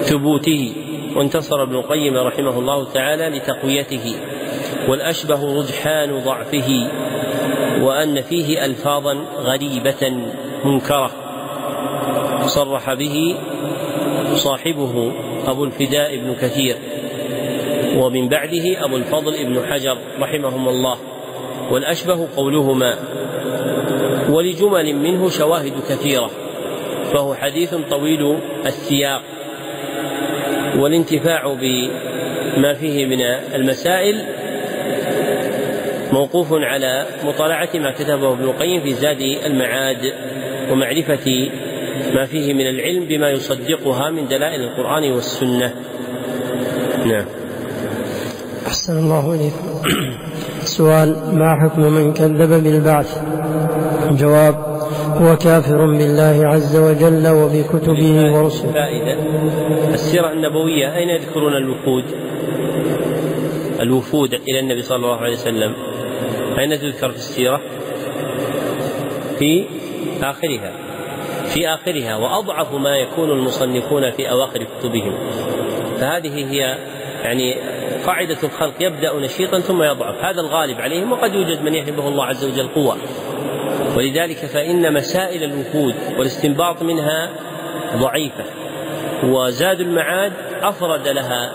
ثبوته 0.00 0.72
وانتصر 1.16 1.62
ابن 1.62 1.74
القيم 1.74 2.16
رحمه 2.16 2.58
الله 2.58 2.92
تعالى 2.92 3.38
لتقويته. 3.38 4.16
والأشبه 4.88 5.60
رجحان 5.60 6.20
ضعفه 6.24 6.90
وأن 7.80 8.22
فيه 8.22 8.64
ألفاظا 8.64 9.14
غريبة 9.38 10.12
منكرة. 10.64 11.10
صرح 12.46 12.94
به 12.94 13.36
صاحبه 14.34 15.12
أبو 15.46 15.64
الفداء 15.64 16.16
بن 16.16 16.34
كثير 16.34 16.76
ومن 17.96 18.28
بعده 18.28 18.84
أبو 18.84 18.96
الفضل 18.96 19.44
بن 19.44 19.66
حجر 19.66 19.98
رحمهم 20.20 20.68
الله. 20.68 20.96
والأشبه 21.70 22.28
قولهما 22.36 22.98
ولجمل 24.28 24.96
منه 24.96 25.28
شواهد 25.28 25.72
كثيرة 25.88 26.30
فهو 27.12 27.34
حديث 27.34 27.74
طويل 27.90 28.38
السياق 28.66 29.22
والانتفاع 30.78 31.54
بما 31.54 32.74
فيه 32.74 33.06
من 33.06 33.20
المسائل 33.54 34.24
موقوف 36.12 36.48
على 36.52 37.06
مطالعة 37.24 37.68
ما 37.74 37.90
كتبه 37.90 38.32
ابن 38.32 38.44
القيم 38.44 38.82
في 38.82 38.94
زاد 38.94 39.20
المعاد 39.20 40.12
ومعرفة 40.70 41.50
ما 42.14 42.26
فيه 42.26 42.54
من 42.54 42.66
العلم 42.68 43.04
بما 43.04 43.30
يصدقها 43.30 44.10
من 44.10 44.28
دلائل 44.28 44.60
القرآن 44.60 45.12
والسنة. 45.12 45.74
نعم. 47.06 47.26
أحسن 48.66 48.98
الله 48.98 49.34
إليكم. 49.34 49.82
سؤال 50.76 51.16
ما 51.32 51.54
حكم 51.62 51.82
من 51.82 52.12
كذب 52.12 52.64
بالبعث؟ 52.64 53.22
جواب 54.10 54.54
هو 55.20 55.36
كافر 55.36 55.86
بالله 55.86 56.46
عز 56.46 56.76
وجل 56.76 57.28
وبكتبه 57.28 58.32
ورسله. 58.34 58.72
فائدة 58.72 59.16
السيرة 59.94 60.32
النبوية 60.32 60.96
أين 60.96 61.08
يذكرون 61.08 61.52
الوفود 61.56 62.04
الوفود 63.80 64.34
إلى 64.34 64.60
النبي 64.60 64.82
صلى 64.82 64.96
الله 64.96 65.16
عليه 65.16 65.32
وسلم. 65.32 65.74
أين 66.58 66.78
تذكر 66.78 67.10
في 67.10 67.16
السيرة؟ 67.16 67.60
في 69.38 69.64
آخرها 70.22 70.72
في 71.44 71.68
آخرها 71.68 72.16
وأضعف 72.16 72.74
ما 72.74 72.96
يكون 72.96 73.30
المصنفون 73.30 74.10
في 74.10 74.30
أواخر 74.30 74.66
كتبهم. 74.78 75.14
فهذه 76.00 76.50
هي 76.50 76.78
يعني 77.22 77.54
قاعدة 78.06 78.38
الخلق 78.44 78.74
يبدأ 78.80 79.12
نشيطا 79.18 79.60
ثم 79.60 79.82
يضعف. 79.82 80.24
هذا 80.24 80.40
الغالب 80.40 80.80
عليهم 80.80 81.12
وقد 81.12 81.34
يوجد 81.34 81.62
من 81.62 81.74
يهبه 81.74 82.08
الله 82.08 82.24
عز 82.24 82.44
وجل 82.44 82.68
قوة. 82.68 82.96
ولذلك 83.96 84.36
فإن 84.36 84.92
مسائل 84.92 85.44
الوفود 85.44 85.94
والاستنباط 86.18 86.82
منها 86.82 87.30
ضعيفة. 87.96 88.44
وزاد 89.24 89.80
المعاد 89.80 90.32
أفرد 90.62 91.08
لها 91.08 91.52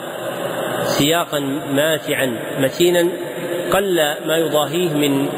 سياقا 0.83 1.39
ماتعا 1.71 2.39
متينا 2.59 3.09
قل 3.73 3.95
ما 4.25 4.37
يضاهيه 4.37 4.93
من 4.93 5.29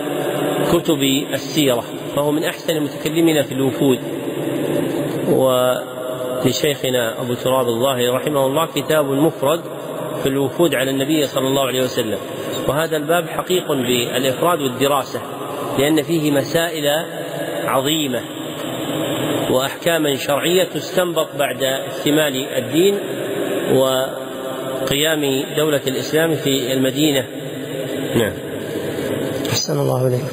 كتب 0.74 1.02
السيرة 1.34 1.84
فهو 2.16 2.32
من 2.32 2.44
أحسن 2.44 2.78
المتكلمين 2.78 3.44
في 3.44 3.54
الوفود 3.54 4.00
ولشيخنا 5.30 7.22
أبو 7.22 7.34
تراب 7.34 7.68
الظاهري 7.68 8.10
رحمه 8.10 8.46
الله 8.46 8.66
كتاب 8.66 9.06
مفرد 9.06 9.62
في 10.24 10.30
الوفود 10.30 10.76
على 10.76 10.92
النبي 10.92 11.28
صلى 11.28 11.48
الله 11.48 11.68
عليه 11.68 11.84
وسلم. 11.84 12.18
وهذا 12.68 12.98
الباب 12.98 13.30
حقيق 13.30 13.72
بالإفراد 13.72 14.62
والدراسة 14.62 15.22
لأن 15.80 16.04
فيه 16.04 16.32
مسائل 16.32 16.86
عظيمة 17.66 18.22
وأحكاما 19.52 20.16
شرعية 20.16 20.64
تستنبط 20.64 21.28
بعد 21.40 21.64
اكتمال 21.64 22.46
الدين 22.58 22.98
وقيام 23.76 25.44
دولة 25.58 25.82
الإسلام 25.88 26.36
في 26.36 26.74
المدينة. 26.74 27.26
نعم. 28.16 28.34
أحسن 29.50 29.80
الله 29.80 30.08
إليك. 30.08 30.26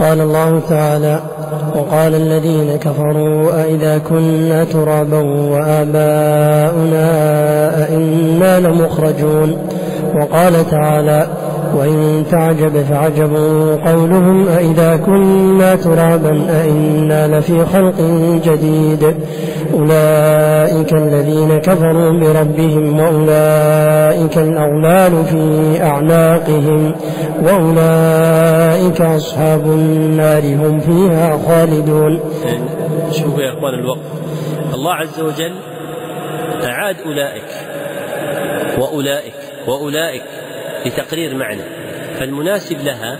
قال 0.00 0.20
الله 0.20 0.60
تعالى 0.68 1.35
وقال 1.74 2.14
الذين 2.14 2.76
كفروا 2.76 3.62
أئذا 3.62 3.98
كنا 3.98 4.64
ترابا 4.64 5.20
وآباؤنا 5.52 7.08
أئنا 7.84 8.60
لمخرجون؟ 8.60 9.56
وقال 10.14 10.70
تعالى 10.70 11.26
وإن 11.76 12.24
تعجب 12.30 12.82
فعجب 12.82 13.36
قولهم 13.86 14.48
أئذا 14.48 14.96
كنا 14.96 15.74
ترابا 15.76 16.46
أئنا 16.62 17.38
لفي 17.38 17.64
خلق 17.66 18.00
جديد 18.44 19.14
أولئك 19.74 20.92
الذين 20.92 21.58
كفروا 21.58 22.12
بربهم 22.20 23.00
وأولئك 23.00 24.38
الأغلال 24.38 25.24
في 25.24 25.76
أعناقهم 25.82 26.94
وأولئك 27.42 29.00
أصحاب 29.00 29.66
النار 29.66 30.42
هم 30.42 30.80
فيها 30.80 31.38
خالدون 31.48 32.20
شوفوا 33.10 33.42
يا 33.42 33.52
إخوان 33.58 33.74
الوقت. 33.74 34.00
الله 34.74 34.94
عز 34.94 35.20
وجل 35.20 35.52
أعاد 36.64 36.96
أولئك 37.06 37.50
وأولئك 38.78 39.34
وأولئك 39.68 40.22
لتقرير 40.86 41.34
معنى. 41.34 41.62
فالمناسب 42.18 42.80
لها 42.80 43.18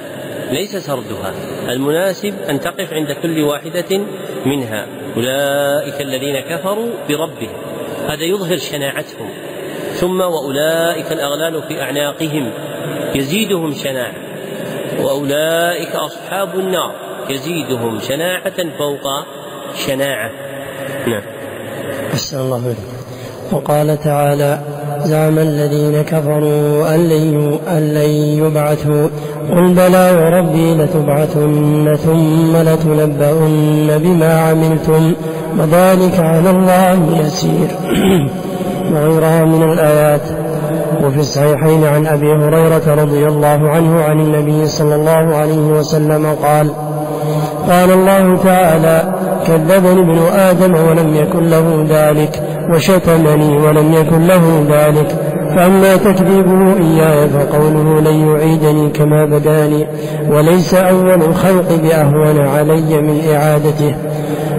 ليس 0.50 0.76
سردها. 0.76 1.34
المناسب 1.68 2.34
أن 2.50 2.60
تقف 2.60 2.92
عند 2.92 3.12
كل 3.12 3.42
واحدة 3.42 4.00
منها. 4.46 4.86
أولئك 5.16 6.00
الذين 6.00 6.40
كفروا 6.40 6.90
بربهم. 7.08 7.56
هذا 8.08 8.22
يظهر 8.22 8.56
شناعتهم. 8.56 9.28
ثم 9.94 10.20
وأولئك 10.20 11.12
الأغلال 11.12 11.62
في 11.62 11.82
أعناقهم. 11.82 12.50
يزيدهم 13.14 13.72
شناعة. 13.72 14.14
وأولئك 15.00 15.96
أصحاب 15.96 16.58
النار. 16.58 16.94
يزيدهم 17.30 18.00
شناعة 18.00 18.78
فوق 18.78 19.24
شناعة. 19.86 20.30
نعم. 21.06 21.22
أحسن 22.12 22.40
الله 22.40 22.66
إليك. 22.66 22.76
وقال 23.52 23.98
تعالى 24.04 24.75
زعم 25.04 25.38
الذين 25.38 26.02
كفروا 26.02 26.94
أن 26.94 27.00
لن 27.00 27.58
أن 27.68 27.96
يبعثوا. 28.38 29.08
قل 29.50 29.74
بلى 29.74 30.10
وربي 30.20 30.74
لتبعثن 30.74 31.96
ثم 31.96 32.56
لتنبؤن 32.56 33.98
بما 33.98 34.40
عملتم. 34.40 35.12
وذلك 35.58 36.20
على 36.20 36.50
الله 36.50 37.20
يسير. 37.26 37.68
وغيرها 38.92 39.44
من 39.44 39.72
الآيات. 39.72 40.22
وفي 41.04 41.20
الصحيحين 41.20 41.84
عن 41.84 42.06
أبي 42.06 42.32
هريرة 42.32 42.94
رضي 43.02 43.26
الله 43.26 43.70
عنه 43.70 44.02
عن 44.02 44.20
النبي 44.20 44.66
صلى 44.66 44.94
الله 44.94 45.36
عليه 45.36 45.66
وسلم 45.78 46.26
قال 46.42 46.70
قال 47.68 47.90
الله 47.90 48.36
تعالى 48.44 49.14
كذبني 49.46 50.00
ابن 50.00 50.18
آدم 50.32 50.74
ولم 50.74 51.14
يكن 51.14 51.46
له 51.46 51.86
ذلك. 51.90 52.55
وشتمني 52.70 53.56
ولم 53.56 53.92
يكن 53.92 54.26
له 54.26 54.66
ذلك. 54.70 55.08
فأما 55.56 55.96
تكذيبه 55.96 56.76
إياي 56.76 57.28
فقوله 57.28 58.00
لن 58.00 58.28
يعيدني 58.28 58.90
كما 58.90 59.24
بداني 59.24 59.86
وليس 60.28 60.74
أول 60.74 61.22
الخلق 61.22 61.72
بأهون 61.82 62.38
علي 62.46 63.00
من 63.00 63.20
إعادته. 63.34 63.96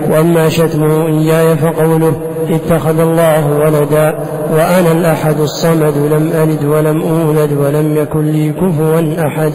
وأما 0.09 0.49
شتمه 0.49 1.07
إياي 1.07 1.55
فقوله 1.55 2.21
اتخذ 2.49 2.99
الله 2.99 3.59
ولدا 3.59 4.19
وأنا 4.51 4.91
الأحد 4.91 5.39
الصمد 5.39 5.97
لم 5.97 6.31
ألد 6.33 6.65
ولم 6.65 7.01
أولد 7.01 7.53
ولم 7.53 7.97
يكن 7.97 8.25
لي 8.31 8.51
كفوا 8.51 9.27
أحد. 9.27 9.51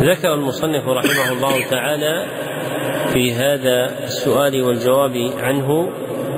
ذكر 0.00 0.34
المصنف 0.34 0.84
رحمه 0.88 1.32
الله 1.32 1.64
تعالى 1.70 2.24
في 3.12 3.32
هذا 3.32 3.90
السؤال 4.04 4.62
والجواب 4.62 5.30
عنه 5.42 5.88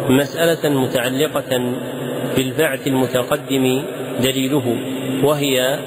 مسألة 0.09 0.69
متعلقة 0.69 1.73
بالبعث 2.37 2.87
المتقدم 2.87 3.83
دليله 4.23 4.77
وهي 5.25 5.79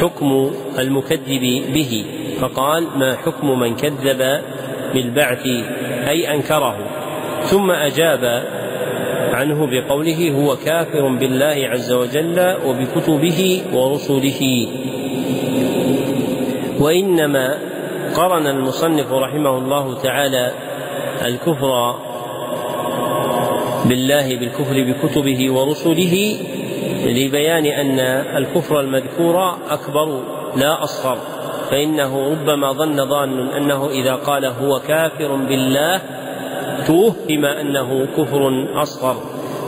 حكم 0.00 0.50
المكذب 0.78 1.72
به. 1.74 2.04
فقال 2.40 2.86
ما 2.96 3.16
حكم 3.16 3.58
من 3.58 3.76
كذب 3.76 4.40
بالبعث؟ 4.94 5.46
أي 6.08 6.34
أنكره. 6.34 6.76
ثم 7.42 7.70
أجاب 7.70 8.44
عنه 9.32 9.66
بقوله 9.66 10.30
هو 10.30 10.56
كافر 10.56 11.08
بالله 11.08 11.68
عز 11.68 11.92
وجل 11.92 12.56
وبكتبه 12.66 13.62
ورسله. 13.72 14.68
وإنما 16.80 17.58
قرن 18.16 18.46
المصنف 18.46 19.12
رحمه 19.12 19.58
الله 19.58 19.94
تعالى 20.02 20.52
الكفر 21.24 21.96
بالله 23.84 24.36
بالكفر 24.36 24.82
بكتبه 24.82 25.50
ورسله 25.50 26.36
لبيان 27.06 27.66
أن 27.66 28.00
الكفر 28.36 28.80
المذكور 28.80 29.56
أكبر 29.70 30.22
لا 30.56 30.84
أصغر 30.84 31.18
فإنه 31.70 32.30
ربما 32.30 32.72
ظن 32.72 33.08
ظان 33.08 33.48
أنه 33.48 33.90
إذا 33.90 34.14
قال 34.14 34.44
هو 34.44 34.80
كافر 34.80 35.36
بالله 35.36 36.00
توهم 36.86 37.44
أنه 37.44 38.06
كفر 38.16 38.66
أصغر. 38.82 39.16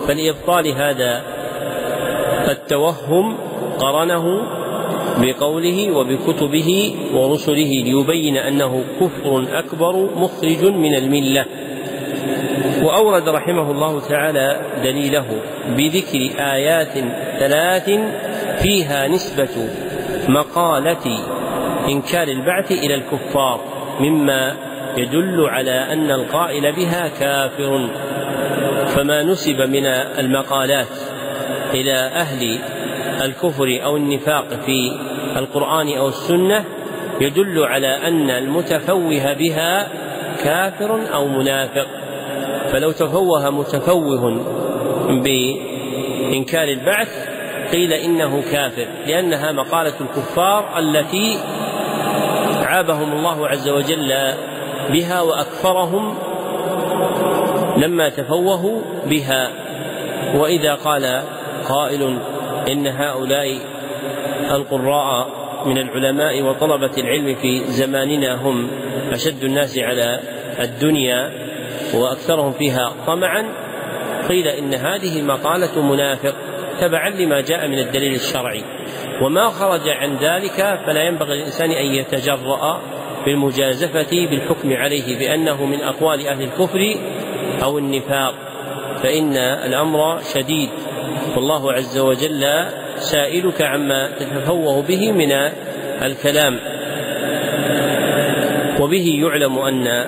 فلإبطال 0.09 0.69
هذا 0.69 1.23
التوهم 2.51 3.37
قرنه 3.79 4.43
بقوله 5.19 5.93
وبكتبه 5.97 6.95
ورسله 7.15 7.85
ليبين 7.85 8.37
أنه 8.37 8.85
كفر 9.01 9.47
أكبر 9.53 10.11
مخرج 10.17 10.65
من 10.65 10.95
الملة. 10.95 11.45
وأورد 12.83 13.29
رحمه 13.29 13.71
الله 13.71 14.01
تعالى 14.01 14.61
دليله 14.83 15.27
بذكر 15.77 16.31
آيات 16.39 16.93
ثلاث 17.39 17.91
فيها 18.63 19.09
نسبة 19.09 19.69
مقالة 20.29 21.19
إنكار 21.89 22.29
البعث 22.29 22.73
إلى 22.73 22.95
الكفار 22.95 23.61
مما 24.01 24.57
يدل 24.97 25.47
على 25.49 25.93
أن 25.93 26.11
القائل 26.11 26.73
بها 26.73 27.09
كافر. 27.09 27.91
فما 28.87 29.23
نسب 29.23 29.61
من 29.61 29.87
المقالات 30.19 30.87
إلى 31.75 31.95
أهل 31.95 32.59
الكفر 33.25 33.81
أو 33.85 33.97
النفاق 33.97 34.49
في 34.67 34.99
القرآن 35.37 35.97
أو 35.99 36.09
السنة 36.09 36.65
يدل 37.21 37.65
على 37.65 38.09
أن 38.09 38.31
المتفوه 38.31 39.33
بها 39.33 39.89
كافر 40.45 41.15
أو 41.15 41.29
منافق. 41.29 41.87
فلو 42.73 42.93
تفوه 42.93 43.51
متفوه 43.51 44.41
بإنكار 45.09 46.69
البعث 46.69 47.29
قيل 47.73 47.93
إنه 47.93 48.43
كافر 48.53 48.87
لأنها 49.07 49.53
مقالة 49.53 49.95
الكفار 50.01 50.79
التي 50.79 51.39
عابهم 52.63 53.13
الله 53.13 53.49
عز 53.49 53.69
وجل 53.69 54.13
بها 54.93 55.21
وأكفرهم 55.21 56.15
لما 57.77 58.09
تفوهوا 58.09 58.81
بها. 59.07 59.51
وإذا 60.35 60.75
قال 60.75 61.23
قائل 61.69 62.19
إن 62.69 62.87
هؤلاء 62.87 63.59
القراء 64.51 65.29
من 65.67 65.79
العلماء 65.79 66.43
وطلبة 66.43 66.91
العلم 66.99 67.35
في 67.35 67.65
زماننا 67.65 68.35
هم 68.35 68.71
أشد 69.13 69.45
الناس 69.45 69.79
على 69.79 70.21
الدنيا 70.61 71.48
وأكثرهم 71.95 72.53
فيها 72.53 72.93
طمعا 73.07 73.45
قيل 74.29 74.49
إن 74.49 74.75
هذه 74.75 75.23
مقالة 75.23 75.83
منافق 75.83 76.35
تبعا 76.81 77.11
لما 77.11 77.41
جاء 77.41 77.69
من 77.69 77.79
الدليل 77.79 78.15
الشرعي. 78.15 78.65
وما 79.23 79.49
خرج 79.49 79.89
عن 79.89 80.17
ذلك 80.17 80.81
فلا 80.87 81.03
ينبغي 81.03 81.37
للإنسان 81.37 81.71
أن 81.71 81.87
يتجرأ 81.87 82.81
بالمجازفة 83.25 84.27
بالحكم 84.31 84.73
عليه 84.73 85.19
بأنه 85.19 85.65
من 85.65 85.81
أقوال 85.81 86.27
أهل 86.27 86.43
الكفر 86.43 86.95
أو 87.63 87.79
النفاق. 87.79 88.35
فإن 89.03 89.37
الأمر 89.37 90.19
شديد. 90.35 90.71
والله 91.37 91.73
عز 91.73 91.99
وجل 91.99 92.45
سائلك 92.97 93.63
عما 93.63 94.11
تتفوه 94.11 94.83
به 94.83 95.13
من 95.13 95.33
الكلام. 96.03 96.59
وبه 98.81 99.07
يعلم 99.23 99.59
أن 99.59 100.07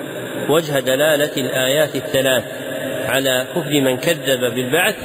وجه 0.51 0.79
دلالة 0.79 1.31
الآيات 1.37 1.95
الثلاث 1.95 2.43
على 3.09 3.47
كفر 3.55 3.81
من 3.81 3.97
كذب 3.97 4.39
بالبعث 4.55 4.95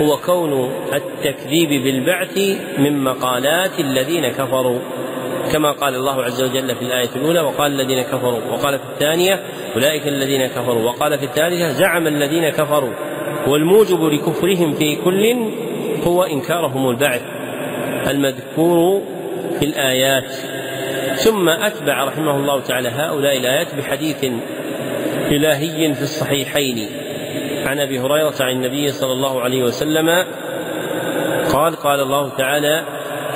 هو 0.00 0.16
كون 0.16 0.72
التكذيب 0.94 1.82
بالبعث 1.84 2.38
من 2.78 3.04
مقالات 3.04 3.80
الذين 3.80 4.28
كفروا 4.28 4.78
كما 5.52 5.72
قال 5.72 5.94
الله 5.94 6.24
عز 6.24 6.42
وجل 6.42 6.74
في 6.76 6.82
الآية 6.82 7.08
الأولى 7.16 7.40
وقال 7.40 7.80
الذين 7.80 8.02
كفروا 8.02 8.40
وقال 8.52 8.78
في 8.78 8.84
الثانية 8.84 9.42
أولئك 9.74 10.08
الذين 10.08 10.46
كفروا 10.46 10.82
وقال 10.82 11.18
في 11.18 11.24
الثالثة 11.24 11.72
زعم 11.72 12.06
الذين 12.06 12.48
كفروا 12.48 12.92
والموجب 13.46 14.04
لكفرهم 14.04 14.74
في 14.74 14.96
كل 14.96 15.36
هو 16.06 16.22
إنكارهم 16.22 16.90
البعث 16.90 17.22
المذكور 18.08 19.02
في 19.58 19.64
الآيات. 19.64 20.32
ثم 21.16 21.48
أتبع 21.48 22.04
رحمه 22.04 22.36
الله 22.36 22.60
تعالى 22.60 22.88
هؤلاء 22.88 23.36
الآيات 23.36 23.74
بحديث 23.74 24.24
إلهي 25.30 25.94
في 25.94 26.02
الصحيحين. 26.02 26.88
عن 27.66 27.80
أبي 27.80 28.00
هريرة 28.00 28.34
عن 28.40 28.52
النبي 28.52 28.92
صلى 28.92 29.12
الله 29.12 29.40
عليه 29.40 29.62
وسلم 29.62 30.24
قال 31.52 31.76
قال 31.76 32.00
الله 32.00 32.28
تعالى 32.28 32.84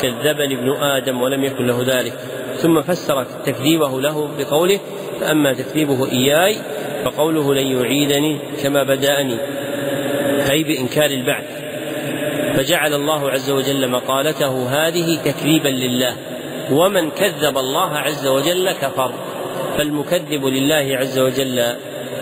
كذبني 0.00 0.54
ابن 0.54 0.72
آدم 0.72 1.22
ولم 1.22 1.44
يكن 1.44 1.66
له 1.66 1.84
ذلك. 1.86 2.12
ثم 2.56 2.82
فسر 2.82 3.24
تكذيبه 3.24 4.00
له 4.00 4.28
بقوله 4.38 4.80
فأما 5.20 5.52
تكذيبه 5.52 6.12
إياي 6.12 6.56
فقوله 7.04 7.54
لن 7.54 7.66
يعيدني 7.66 8.38
كما 8.62 8.82
بدأني. 8.82 9.36
أي 10.50 10.64
بإنكار 10.64 11.10
البعث. 11.10 11.44
فجعل 12.56 12.94
الله 12.94 13.30
عز 13.30 13.50
وجل 13.50 13.88
مقالته 13.88 14.68
هذه 14.68 15.18
تكذيبا 15.24 15.68
لله. 15.68 16.16
ومن 16.70 17.10
كذب 17.10 17.58
الله 17.58 17.96
عز 17.96 18.26
وجل 18.26 18.72
كفر. 18.72 19.12
فالمكذب 19.78 20.44
لله 20.44 20.96
عز 20.96 21.18
وجل 21.18 21.62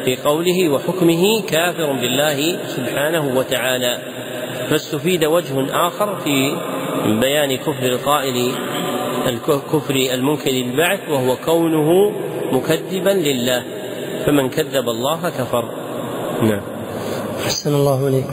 في 0.04 0.16
قوله 0.16 0.68
وحكمه 0.68 1.42
كافر 1.42 1.92
بالله 1.92 2.58
سبحانه 2.68 3.38
وتعالى 3.38 3.98
فاستفيد 4.70 5.24
وجه 5.24 5.86
آخر 5.86 6.16
في 6.20 6.56
بيان 7.20 7.56
كفر 7.56 7.86
القائل 7.86 8.52
الكفر 9.28 9.94
المنكر 9.94 10.50
للبعث 10.50 11.00
وهو 11.10 11.36
كونه 11.36 12.12
مكذبا 12.52 13.10
لله 13.10 13.62
فمن 14.26 14.48
كذب 14.48 14.88
الله 14.88 15.30
كفر. 15.30 15.64
نعم. 16.42 16.62
أحسن 17.44 17.74
الله 17.74 18.06
عليك 18.06 18.26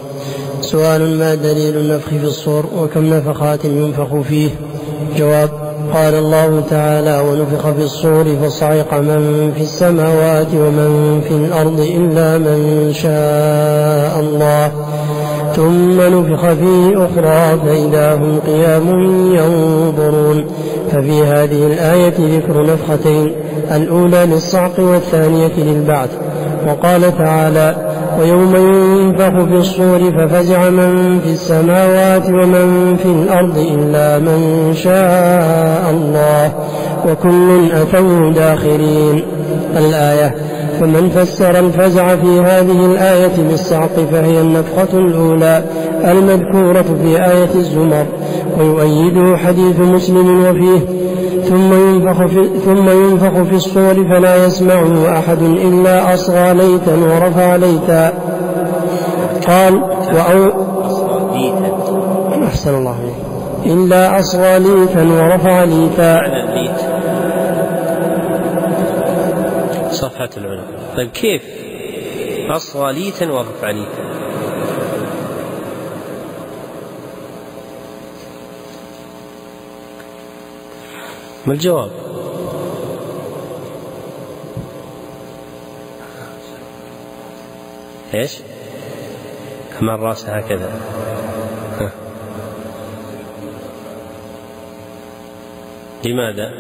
سؤال 0.61 1.19
ما 1.19 1.35
دليل 1.35 1.77
النفخ 1.77 2.09
في 2.09 2.23
الصور 2.23 2.65
وكم 2.75 3.13
نفخات 3.13 3.65
ينفخ 3.65 4.21
فيه؟ 4.21 4.49
جواب 5.17 5.49
قال 5.97 6.15
الله 6.15 6.63
تعالى 6.69 7.19
ونفخ 7.19 7.71
في 7.71 7.83
الصور 7.83 8.25
فصعق 8.43 8.93
من 8.93 9.51
في 9.55 9.61
السماوات 9.61 10.47
ومن 10.53 11.21
في 11.27 11.33
الأرض 11.33 11.79
إلا 11.79 12.37
من 12.37 12.91
شاء 12.93 14.19
الله 14.19 14.71
ثم 15.55 16.01
نفخ 16.01 16.41
فيه 16.53 17.05
أخرى 17.05 17.59
فإذا 17.65 18.15
هم 18.15 18.39
قيام 18.47 18.87
ينظرون 19.35 20.45
ففي 20.91 21.23
هذه 21.23 21.67
الآية 21.67 22.37
ذكر 22.37 22.63
نفختين 22.63 23.31
الأولى 23.71 24.25
للصعق 24.25 24.79
والثانية 24.79 25.57
للبعث. 25.57 26.09
وقال 26.67 27.17
تعالى 27.17 27.75
ويوم 28.19 28.55
ينفخ 28.55 29.45
في 29.49 29.57
الصور 29.57 29.99
ففزع 29.99 30.69
من 30.69 31.19
في 31.19 31.29
السماوات 31.29 32.29
ومن 32.29 32.97
في 33.03 33.05
الأرض 33.05 33.57
إلا 33.57 34.19
من 34.19 34.71
شاء 34.75 35.91
الله 35.91 36.51
وكل 37.09 37.71
أتوا 37.71 38.31
داخرين. 38.31 39.23
الآية 39.77 40.35
فمن 40.79 41.09
فسر 41.09 41.59
الفزع 41.59 42.15
في 42.15 42.39
هذه 42.39 42.85
الآية 42.85 43.31
بالصعق 43.49 43.95
فهي 44.11 44.41
النفخة 44.41 44.97
الأولى 44.99 45.63
المذكورة 46.03 46.85
في 47.03 47.25
آية 47.25 47.55
الزمر. 47.55 48.05
ويؤيده 48.59 49.37
حديث 49.37 49.79
مسلم 49.79 50.45
وفيه 50.45 50.96
ثم 51.49 51.73
ينفخ 51.73 52.25
في 52.25 52.59
ثم 52.65 52.89
ينفخ 52.89 53.41
في 53.49 53.55
الصور 53.55 53.93
فلا 53.93 54.45
يسمعه 54.45 55.19
أحد 55.19 55.41
إلا 55.41 56.13
أصغى 56.13 56.53
ليتا 56.53 56.95
ورفع 56.95 57.55
ليتا. 57.55 58.13
قال 59.47 59.75
وأو 60.13 60.51
أحسن 62.43 62.75
الله 62.75 63.15
إلا 63.65 64.19
أصغى 64.19 64.59
ليتا 64.59 65.03
ورفع 65.03 65.63
ليتا. 65.63 66.21
صفحة 69.91 70.29
العنق 70.37 70.63
طيب 70.97 71.09
كيف؟ 71.09 71.41
أصغى 72.49 72.93
ليتا 72.93 73.31
ورفع 73.31 73.71
ليتا. 73.71 74.26
ما 81.47 81.53
الجواب؟ 81.53 81.91
إيش؟ 88.13 88.37
أمام 89.81 89.95
الرأس 89.95 90.29
هكذا 90.29 90.71
ها. 91.79 91.91
لماذا؟ 96.05 96.51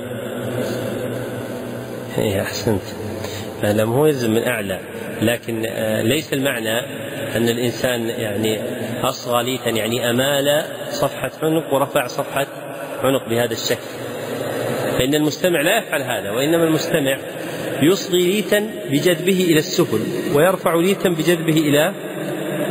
اي 2.17 2.41
أحسنت 2.41 2.81
لم 3.63 3.93
هو 3.93 4.05
يلزم 4.05 4.31
من 4.31 4.43
أعلى 4.43 4.79
لكن 5.21 5.65
آه، 5.65 6.01
ليس 6.01 6.33
المعنى 6.33 6.79
أن 7.35 7.49
الإنسان 7.49 8.09
يعني 8.09 8.59
أصغى 9.03 9.43
ليتا 9.43 9.69
يعني 9.69 10.09
أمال 10.09 10.63
صفحة 10.89 11.31
عنق 11.43 11.73
ورفع 11.73 12.07
صفحة 12.07 12.47
عنق 13.03 13.29
بهذا 13.29 13.53
الشكل 13.53 13.96
فإن 14.97 15.15
المستمع 15.15 15.61
لا 15.61 15.77
يفعل 15.77 16.01
هذا 16.01 16.31
وإنما 16.31 16.63
المستمع 16.63 17.17
يصغي 17.81 18.27
ليتا 18.27 18.69
بجذبه 18.91 19.45
إلى 19.49 19.59
السفل 19.59 19.99
ويرفع 20.35 20.75
ليتا 20.75 21.09
بجذبه 21.09 21.57
إلى 21.57 21.93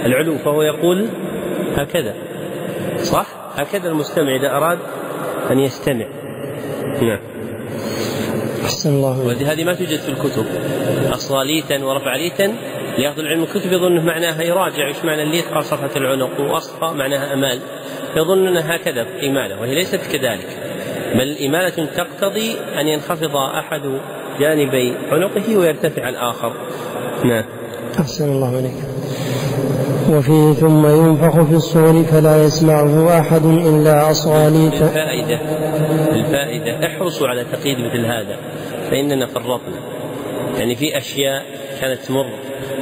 العلو 0.07 0.39
فهو 0.39 0.63
يقول 0.63 1.09
هكذا. 1.77 2.15
صح؟ 3.03 3.27
هكذا 3.55 3.89
المستمع 3.89 4.37
إذا 4.37 4.51
أراد 4.51 4.79
أن 5.51 5.59
يستمع. 5.59 6.07
نعم. 7.03 7.19
أحسن 8.65 8.91
الله. 8.91 9.27
وهذه 9.27 9.65
ما 9.65 9.75
توجد 9.75 9.99
في 9.99 10.09
الكتب. 10.09 10.47
أصاليتا 11.13 11.85
ورفعليتا 11.85 12.55
ليأخذ 12.99 13.19
العلم 13.19 13.43
الكتب 13.43 13.73
يظن 13.73 14.05
معناها 14.07 14.43
يراجع 14.43 14.89
إيش 14.89 15.05
معنى 15.05 15.23
الليت؟ 15.23 15.45
قال 15.45 15.65
صفحة 15.65 15.91
العنق 15.97 16.41
وأصفى 16.41 16.85
معناها 16.95 17.35
أمال. 17.35 17.61
يظن 18.17 18.47
أنها 18.47 18.77
هكذا 18.77 19.05
في 19.05 19.29
إمالة 19.29 19.61
وهي 19.61 19.75
ليست 19.75 20.01
كذلك. 20.13 20.66
بل 21.19 21.37
إمالة 21.45 21.87
تقتضي 21.97 22.57
أن 22.81 22.89
ينخفض 22.89 23.37
أحد 23.37 23.83
جانبي 24.41 24.95
عنقه 25.11 25.57
ويرتفع 25.57 26.09
الآخر. 26.09 26.53
نعم. 27.25 27.45
أحسن 28.01 28.29
الله 28.29 28.57
عليك 28.57 28.75
وفيه 30.11 30.53
ثم 30.53 30.87
ينفخ 30.87 31.43
في 31.43 31.55
الصور 31.55 32.03
فلا 32.03 32.45
يسمعه 32.45 33.21
أحد 33.21 33.45
إلا 33.45 34.11
أصغى 34.11 34.51
ليتا 34.51 34.87
الفائدة 34.87 35.41
الفائدة 36.13 36.87
احرصوا 36.87 37.29
على 37.29 37.45
تقييد 37.45 37.79
مثل 37.79 38.07
هذا 38.07 38.37
فإننا 38.91 39.27
فرطنا. 39.27 39.81
يعني 40.59 40.77
في 40.77 40.99
أشياء 40.99 41.45
كانت 41.81 42.01
تمر 42.01 42.31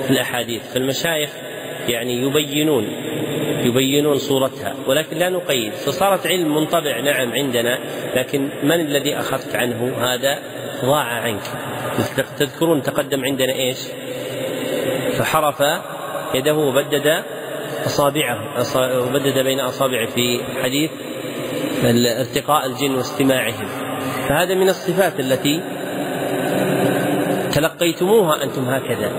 في 0.04 0.10
الأحاديث 0.10 0.62
فالمشايخ 0.74 1.30
يعني 1.88 2.22
يبينون 2.22 2.84
يبينون 3.64 4.18
صورتها 4.18 4.74
ولكن 4.86 5.16
لا 5.16 5.28
نقيد. 5.28 5.72
فصارت 5.72 6.26
علم 6.26 6.54
منطبع 6.54 7.00
نعم 7.00 7.32
عندنا 7.32 7.78
لكن 8.16 8.48
من 8.62 8.80
الذي 8.80 9.16
أخذت 9.16 9.54
عنه؟ 9.56 9.96
هذا 9.98 10.38
ضاع 10.84 11.04
عنك. 11.04 11.42
تذكرون 12.38 12.82
تقدم 12.82 13.24
عندنا 13.24 13.52
إيش؟ 13.52 13.78
فحرف 15.18 15.62
يده 16.34 16.54
وبدد 16.54 17.22
أصابعه 17.86 18.62
أصا- 18.62 18.76
وبدد 18.76 19.38
بين 19.38 19.60
أصابعه 19.60 20.06
في 20.06 20.40
حديث 20.62 20.90
ارتقاء 22.20 22.66
الجن 22.66 22.94
واستماعهم. 22.94 23.68
فهذا 24.28 24.54
من 24.54 24.68
الصفات 24.68 25.20
التي 25.20 25.60
تلقيتموها 27.52 28.42
أنتم 28.44 28.64
هكذا. 28.64 29.12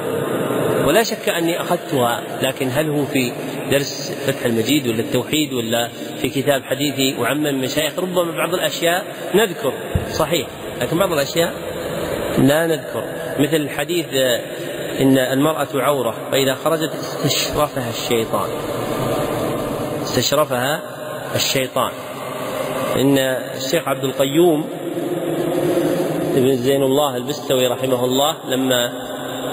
ولا 0.88 1.04
شك 1.04 1.30
أني 1.30 1.62
أخذتها 1.62 2.22
لكن 2.42 2.70
هل 2.70 2.90
هو 2.90 3.06
في 3.06 3.32
درس 3.72 4.12
فتح 4.28 4.46
المجيد 4.46 4.88
ولا 4.88 5.00
التوحيد 5.00 5.54
ولا 5.54 5.90
في 6.22 6.30
كتاب 6.30 6.64
حديثي 6.64 7.16
وعم 7.20 7.48
المشايخ 7.48 8.00
ربما 8.00 8.32
بعض 8.32 8.54
الأشياء 8.54 9.06
نذكر 9.36 9.74
صحيح 10.12 10.48
لكن 10.82 10.98
بعض 10.98 11.12
الأشياء 11.12 11.54
لا 12.38 12.68
نذكر. 12.68 13.04
مثل 13.40 13.56
الحديث 13.56 14.06
آه، 14.14 14.42
إن 15.02 15.18
المرأة 15.18 15.68
عورة 15.76 16.16
فإذا 16.32 16.56
خرجت 16.56 16.92
استشرفها 16.94 17.90
الشيطان. 17.90 18.50
استشرفها 20.04 20.82
الشيطان. 21.36 21.92
إن 22.96 23.18
الشيخ 23.18 23.88
عبد 23.88 24.04
القيوم 24.04 24.66
ابن 26.36 26.56
زين 26.56 26.84
الله 26.84 27.18
البستوي 27.18 27.68
رحمه 27.68 28.06
الله 28.06 28.36
لما 28.48 28.86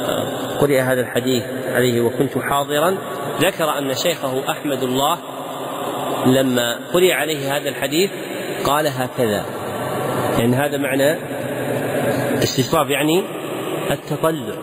آه، 0.08 0.24
قرئ 0.60 0.80
هذا 0.80 1.00
الحديث 1.00 1.42
عليه 1.68 2.00
وكنت 2.00 2.38
حاضرا 2.38 2.98
ذكر 3.42 3.78
أن 3.78 3.94
شيخه 3.94 4.50
أحمد 4.50 4.82
الله 4.82 5.18
لما 6.26 6.78
قرئ 6.92 7.12
عليه 7.12 7.56
هذا 7.56 7.68
الحديث 7.68 8.10
قال 8.64 8.86
هكذا. 8.86 9.44
يعني 10.38 10.56
هذا 10.56 10.78
معنى 10.78 11.16
استشراف 12.42 12.88
يعني 12.88 13.22
التطلع. 13.90 14.54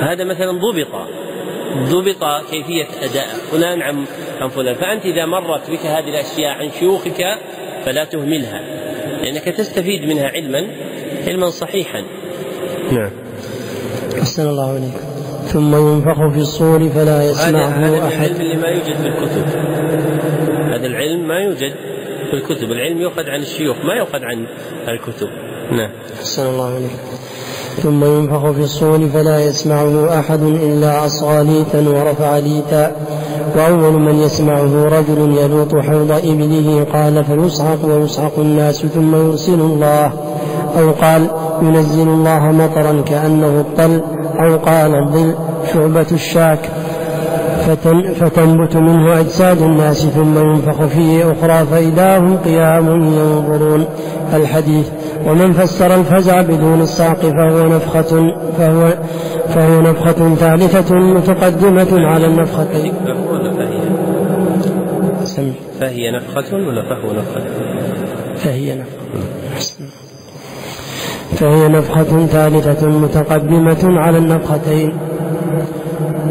هذا 0.00 0.24
مثلا 0.24 0.52
ضبط 0.52 1.08
ضبط 1.74 2.50
كيفية 2.50 2.86
أداء 3.02 3.26
فلان 3.50 3.82
عن 3.82 4.04
عن 4.40 4.48
فلان 4.48 4.74
فأنت 4.74 5.04
إذا 5.04 5.26
مرت 5.26 5.70
بك 5.70 5.86
هذه 5.86 6.08
الأشياء 6.08 6.50
عن 6.50 6.70
شيوخك 6.78 7.38
فلا 7.84 8.04
تهملها 8.04 8.60
لأنك 9.22 9.44
تستفيد 9.44 10.08
منها 10.08 10.28
علما 10.28 10.66
علما 11.26 11.50
صحيحا. 11.50 12.04
نعم. 12.92 13.10
أحسن 14.20 14.48
الله 14.48 14.70
عليك 14.70 15.23
ثم 15.46 15.74
ينفخ 15.74 16.32
في 16.32 16.38
الصور 16.38 16.88
فلا 16.88 17.16
هذا 17.16 17.30
يسمعه 17.30 17.68
هذا 17.68 17.98
أحد. 18.08 18.30
العلم 18.30 18.40
اللي 18.40 18.56
ما 18.56 18.68
يوجد 18.68 18.96
في 18.96 19.08
الكتب. 19.08 19.44
هذا 20.74 20.86
العلم 20.86 21.28
ما 21.28 21.38
يوجد 21.38 21.72
في 22.30 22.36
الكتب. 22.36 22.72
العلم 22.72 23.00
يؤخذ 23.00 23.28
عن 23.28 23.40
الشيوخ 23.40 23.76
ما 23.84 23.94
يؤخذ 23.94 24.24
عن 24.24 24.46
الكتب. 24.88 25.28
نعم. 25.72 25.90
أحسن 26.20 26.46
الله 26.46 26.74
عليك 26.74 26.90
ثم 27.82 28.04
ينفخ 28.04 28.50
في 28.50 28.60
الصور 28.60 29.08
فلا 29.14 29.44
يسمعه 29.44 30.18
أحد 30.18 30.42
إلا 30.42 31.06
أصغى 31.06 31.44
ليتا 31.44 31.88
ورفع 31.88 32.38
ليتا 32.38 32.96
وأول 33.56 33.92
من 33.92 34.14
يسمعه 34.14 34.84
رجل 34.84 35.38
يلوط 35.38 35.74
حوض 35.76 36.10
إبله 36.10 36.86
قال 36.92 37.24
فيصعق 37.24 37.84
ويصعق 37.84 38.38
الناس 38.38 38.86
ثم 38.86 39.16
يرسل 39.16 39.60
الله. 39.60 40.12
أو 40.78 40.90
قال 40.90 41.30
ينزل 41.62 42.08
الله 42.08 42.52
مطرا 42.52 43.02
كأنه 43.06 43.60
الطل. 43.60 44.00
أو 44.40 44.56
قال 44.56 44.94
الظل 44.94 45.34
شعبة 45.72 46.06
الشاك 46.12 46.70
فتن 47.66 48.12
فتنبت 48.14 48.76
منه 48.76 49.20
أجساد 49.20 49.62
الناس 49.62 50.06
ثم 50.06 50.38
ينفخ 50.38 50.84
فيه 50.86 51.32
أخرى 51.32 51.66
فإذا 51.66 52.18
هم 52.18 52.36
قيام 52.36 52.88
ينظرون 52.88 53.86
الحديث 54.34 54.88
ومن 55.26 55.52
فسر 55.52 55.94
الفزع 55.94 56.42
بدون 56.42 56.80
الساق 56.80 57.20
فهو 57.20 57.68
نفخة 57.68 58.32
فهو 58.58 58.94
فهو 59.48 59.80
نفخة 59.80 60.34
ثالثة 60.34 60.94
متقدمة 60.94 62.06
على 62.06 62.26
النفختين. 62.26 62.92
سم 65.24 65.52
فهي 65.80 66.10
نفخة 66.10 66.56
ولا 66.56 66.82
فهو 66.82 67.12
نفخة؟ 67.12 67.40
فهي 68.36 68.74
نفخة. 68.74 69.43
فهي 71.34 71.68
نفخة 71.68 72.26
ثالثة 72.26 72.88
متقدمة 72.88 74.00
على 74.00 74.18
النفختين. 74.18 74.98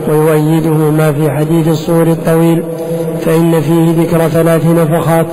ويؤيده 0.10 0.92
ما 0.92 1.13
في 1.13 1.32
حديث 1.32 1.68
الصور 1.68 2.08
الطويل 2.08 2.63
فإن 3.22 3.62
فيه 3.62 4.04
ذكر 4.04 4.28
ثلاث 4.28 4.66
نفخات 4.66 5.28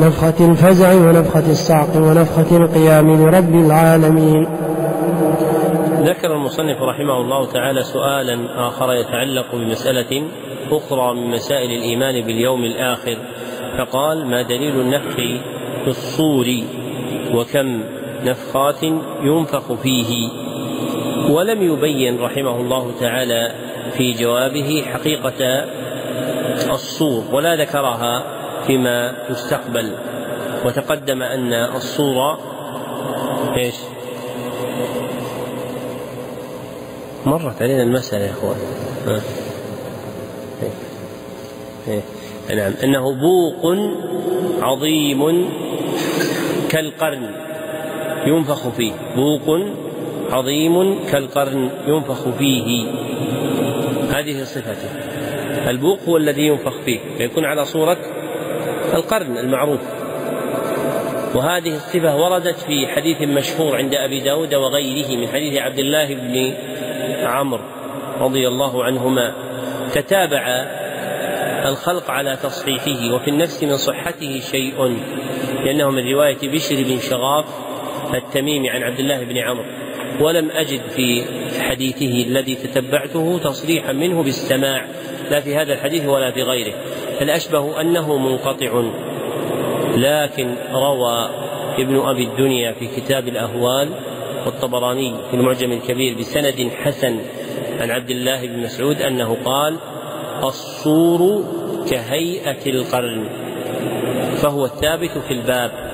نفخة 0.00 0.50
الفزع 0.50 0.94
ونفخة 0.94 1.50
الصعق 1.50 1.96
ونفخة 1.96 2.56
القيام 2.56 3.10
لرب 3.10 3.54
العالمين. 3.54 4.46
ذكر 6.06 6.32
المصنف 6.32 6.82
رحمه 6.82 7.20
الله 7.20 7.46
تعالى 7.46 7.82
سؤالا 7.82 8.68
آخر 8.68 8.92
يتعلق 8.92 9.54
بمسألة 9.54 10.22
أخرى 10.70 11.14
من 11.14 11.30
مسائل 11.30 11.70
الإيمان 11.70 12.26
باليوم 12.26 12.64
الآخر 12.64 13.16
فقال 13.78 14.26
ما 14.26 14.42
دليل 14.42 14.80
النفخ 14.80 15.16
في 15.84 15.88
الصور 15.88 16.46
وكم 17.34 17.80
نفخات 18.24 18.82
ينفخ 19.22 19.72
فيه 19.72 20.28
ولم 21.30 21.62
يبين 21.62 22.20
رحمه 22.20 22.60
الله 22.60 22.92
تعالى 23.00 23.54
في 23.96 24.12
جوابه 24.12 24.84
حقيقة 24.92 25.64
الصور 26.70 27.24
ولا 27.32 27.56
ذكرها 27.56 28.24
فيما 28.66 29.16
يستقبل 29.30 29.92
وتقدم 30.64 31.22
أن 31.22 31.52
الصورة 31.52 32.38
إيش؟ 33.56 33.74
مرت 37.26 37.62
علينا 37.62 37.82
المسألة 37.82 38.24
يا 38.24 38.30
إخوان 38.30 38.56
إيه. 40.62 40.70
إيه. 41.88 42.02
نعم 42.56 42.72
أنه 42.84 43.14
بوق 43.14 43.76
عظيم 44.62 45.50
كالقرن 46.68 47.30
ينفخ 48.26 48.68
فيه. 48.68 48.92
بوق 49.16 49.60
عظيم 50.30 51.04
كالقرن 51.10 51.70
ينفخ 51.86 52.28
فيه. 52.38 52.86
هذه 54.10 54.44
صفته. 54.44 54.90
البوق 55.70 55.98
هو 56.08 56.16
الذي 56.16 56.42
ينفخ 56.42 56.72
فيه. 56.84 56.98
فيكون 57.18 57.44
على 57.44 57.64
صورة 57.64 57.98
القرن 58.94 59.38
المعروف. 59.38 59.80
وهذه 61.34 61.76
الصفة 61.76 62.16
وردت 62.16 62.56
في 62.58 62.86
حديث 62.86 63.22
مشهور 63.22 63.76
عند 63.76 63.94
أبي 63.94 64.20
داود 64.20 64.54
وغيره 64.54 65.16
من 65.16 65.28
حديث 65.28 65.56
عبد 65.60 65.78
الله 65.78 66.14
بن 66.14 66.54
عمرو 67.26 67.64
رضي 68.20 68.48
الله 68.48 68.84
عنهما. 68.84 69.34
تتابع 69.92 70.46
الخلق 71.68 72.10
على 72.10 72.38
تصحيحه 72.42 73.14
وفي 73.14 73.30
النفس 73.30 73.64
من 73.64 73.76
صحته 73.76 74.40
شيء. 74.40 74.98
لأنه 75.64 75.90
من 75.90 76.12
رواية 76.12 76.38
بشر 76.42 76.76
بن 76.76 76.98
شغاف 76.98 77.44
التميمي 78.14 78.70
عن 78.70 78.82
عبد 78.82 78.98
الله 78.98 79.24
بن 79.24 79.38
عمرو. 79.38 79.64
ولم 80.20 80.50
أجد 80.50 80.80
في 80.96 81.24
حديثه 81.60 82.24
الذي 82.28 82.54
تتبعته 82.54 83.38
تصريحا 83.44 83.92
منه 83.92 84.22
بالسماع 84.22 84.86
لا 85.30 85.40
في 85.40 85.56
هذا 85.56 85.72
الحديث 85.72 86.06
ولا 86.06 86.30
في 86.30 86.42
غيره. 86.42 86.74
فالأشبه 87.18 87.80
أنه 87.80 88.18
منقطع. 88.18 88.82
لكن 89.96 90.54
روى 90.72 91.30
ابن 91.78 91.98
أبي 91.98 92.24
الدنيا 92.24 92.72
في 92.72 92.86
كتاب 92.86 93.28
الأهوال 93.28 93.88
والطبراني 94.46 95.14
في 95.30 95.36
المعجم 95.36 95.72
الكبير 95.72 96.18
بسند 96.18 96.70
حسن 96.82 97.18
عن 97.80 97.90
عبد 97.90 98.10
الله 98.10 98.46
بن 98.46 98.58
مسعود 98.58 99.02
أنه 99.02 99.36
قال 99.44 99.76
الصور 100.42 101.44
كهيئة 101.90 102.70
القرن 102.70 103.28
فهو 104.36 104.64
الثابت 104.64 105.10
في 105.28 105.34
الباب. 105.34 105.85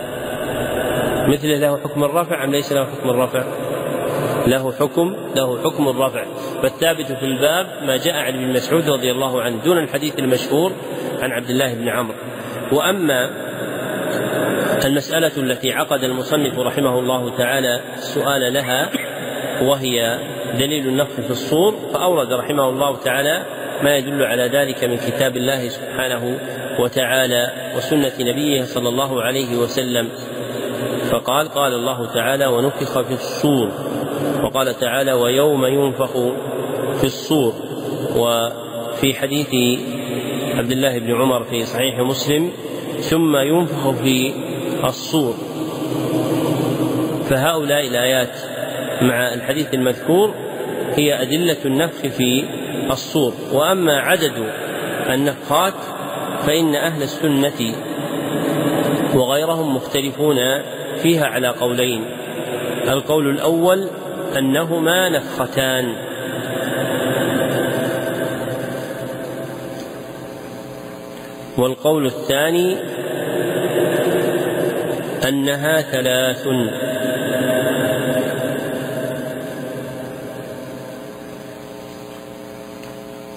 مثل 1.29 1.61
له 1.61 1.77
حكم 1.77 2.05
الرفع 2.05 2.45
أم 2.45 2.51
ليس 2.51 2.73
له 2.73 2.85
حكم 2.85 3.11
الرفع؟ 3.11 3.45
له 4.47 4.73
حكم 4.73 5.17
له 5.37 5.63
حكم 5.65 5.89
الرفع. 5.89 6.25
فالثابت 6.63 7.07
في 7.07 7.25
الباب 7.25 7.67
ما 7.87 7.97
جاء 7.97 8.15
عن 8.15 8.35
ابن 8.35 8.53
مسعود 8.53 8.91
رضي 8.91 9.11
الله 9.11 9.43
عنه 9.43 9.63
دون 9.65 9.79
الحديث 9.79 10.19
المشهور 10.19 10.73
عن 11.21 11.33
عبد 11.33 11.51
الله 11.51 11.75
بن 11.75 11.89
عمرو. 11.89 12.17
وأما 12.73 13.31
المسألة 14.85 15.33
التي 15.37 15.73
عقد 15.73 16.05
المصنف 16.05 16.59
رحمه 16.59 16.99
الله 16.99 17.37
تعالى 17.37 17.81
السؤال 17.95 18.53
لها 18.53 18.91
وهي 19.63 20.19
دليل 20.59 20.89
النفخ 20.89 21.15
في 21.21 21.31
الصور 21.31 21.75
فأورد 21.93 22.33
رحمه 22.33 22.69
الله 22.69 22.97
تعالى 22.97 23.43
ما 23.83 23.97
يدل 23.97 24.23
على 24.23 24.43
ذلك 24.43 24.85
من 24.85 24.97
كتاب 24.97 25.37
الله 25.37 25.69
سبحانه 25.69 26.39
وتعالى 26.79 27.53
وسنة 27.77 28.13
نبيه 28.21 28.63
صلى 28.63 28.89
الله 28.89 29.23
عليه 29.23 29.57
وسلم. 29.57 30.09
فقال 31.13 31.49
قال 31.49 31.75
الله 31.75 32.07
تعالى 32.15 32.47
ونفخ 32.47 33.01
في 33.01 33.13
الصور. 33.13 33.69
وقال 34.45 34.75
تعالى 34.75 35.13
ويوم 35.13 35.67
ينفخ 35.67 36.13
في 37.01 37.05
الصور. 37.05 37.53
وفي 38.17 39.15
حديث 39.15 39.81
عبد 40.59 40.71
الله 40.71 40.99
بن 40.99 41.15
عمر 41.15 41.45
في 41.45 41.65
صحيح 41.65 41.99
مسلم 41.99 42.51
ثم 43.01 43.37
ينفخ 43.37 43.91
في 43.91 44.33
الصور. 44.85 45.35
فهؤلاء 47.25 47.87
الآيات 47.87 48.37
مع 49.03 49.35
الحديث 49.35 49.75
المذكور 49.75 50.35
هي 50.95 51.23
أدلة 51.23 51.57
النفخ 51.65 52.01
في 52.01 52.45
الصور. 52.91 53.33
وأما 53.53 53.99
عدد 54.01 54.33
النفخات 55.11 55.75
فإن 56.47 56.75
أهل 56.75 57.03
السنة 57.03 57.75
وغيرهم 59.15 59.77
مختلفون 59.77 60.37
فيها 61.03 61.27
على 61.27 61.49
قولين. 61.49 62.05
القول 62.89 63.31
الأول 63.31 63.89
أنهما 64.39 65.09
نفختان. 65.09 65.97
والقول 71.59 72.07
الثاني 72.07 72.77
أنها 75.29 75.81
ثلاث. 75.81 76.47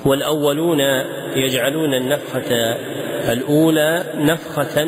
والأولون 0.05 0.79
يجعلون 1.35 1.93
النفخة 1.93 2.75
الأولى 3.33 4.03
نفخة 4.15 4.87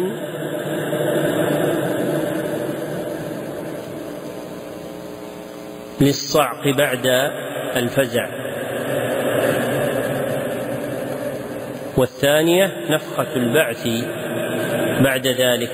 للصعق 6.02 6.68
بعد 6.68 7.08
الفزع. 7.76 8.28
والثانية 11.98 12.74
نفخة 12.90 13.36
البعث 13.36 13.88
بعد 15.04 15.28
ذلك. 15.28 15.72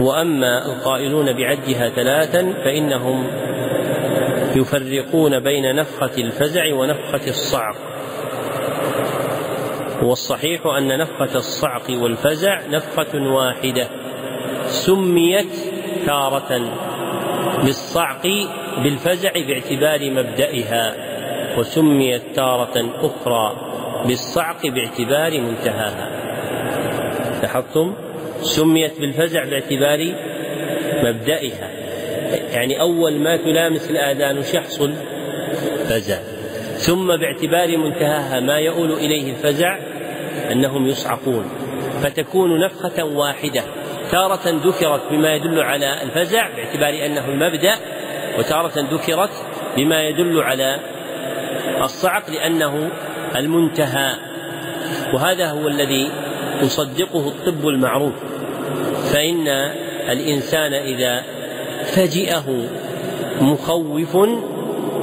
وأما 0.00 0.66
القائلون 0.66 1.32
بعدها 1.32 1.88
ثلاثا 1.88 2.52
فإنهم 2.64 3.26
يفرقون 4.56 5.40
بين 5.40 5.74
نفخة 5.74 6.18
الفزع 6.18 6.74
ونفخة 6.74 7.28
الصعق. 7.28 7.76
والصحيح 10.02 10.66
أن 10.66 10.98
نفخة 10.98 11.38
الصعق 11.38 11.90
والفزع 11.90 12.66
نفخة 12.66 13.18
واحدة. 13.32 13.88
سميت 14.66 15.54
تارة. 16.06 16.72
بالصعق 17.64 18.26
بالفزع 18.82 19.32
باعتبار 19.32 20.10
مبدئها 20.10 20.94
وسميت 21.58 22.22
تارة 22.34 22.90
أخرى 23.00 23.56
بالصعق 24.06 24.66
باعتبار 24.66 25.40
منتهاها. 25.40 26.10
لاحظتم؟ 27.42 27.94
سميت 28.42 29.00
بالفزع 29.00 29.44
باعتبار 29.44 30.14
مبدئها. 31.02 31.70
يعني 32.52 32.80
أول 32.80 33.18
ما 33.18 33.36
تلامس 33.36 33.90
الآذان 33.90 34.42
يحصل 34.54 34.92
فزع. 35.84 36.18
ثم 36.76 37.16
باعتبار 37.16 37.76
منتهاها 37.76 38.40
ما 38.40 38.58
يؤول 38.58 38.92
إليه 38.92 39.30
الفزع 39.30 39.78
أنهم 40.52 40.86
يصعقون 40.86 41.44
فتكون 42.02 42.60
نفخة 42.60 43.04
واحدة. 43.04 43.62
تارة 44.10 44.40
ذكرت 44.46 45.00
بما 45.10 45.34
يدل 45.34 45.60
على 45.60 46.02
الفزع 46.02 46.48
باعتبار 46.56 47.06
أنه 47.06 47.24
المبدأ 47.28 47.74
وتارة 48.38 48.72
ذكرت 48.76 49.30
بما 49.76 50.02
يدل 50.02 50.40
على 50.40 50.80
الصعق 51.82 52.30
لأنه 52.30 52.90
المنتهى. 53.36 54.14
وهذا 55.14 55.46
هو 55.46 55.68
الذي 55.68 56.10
يصدقه 56.62 57.28
الطب 57.28 57.68
المعروف. 57.68 58.12
فإن 59.12 59.48
الإنسان 60.10 60.74
إذا 60.74 61.22
فجئه 61.84 62.68
مخوف 63.40 64.16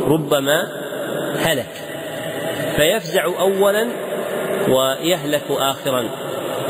ربما 0.08 0.68
هلك. 1.40 1.84
فيفزع 2.76 3.24
أولا 3.24 3.88
ويهلك 4.70 5.44
آخرا 5.50 6.10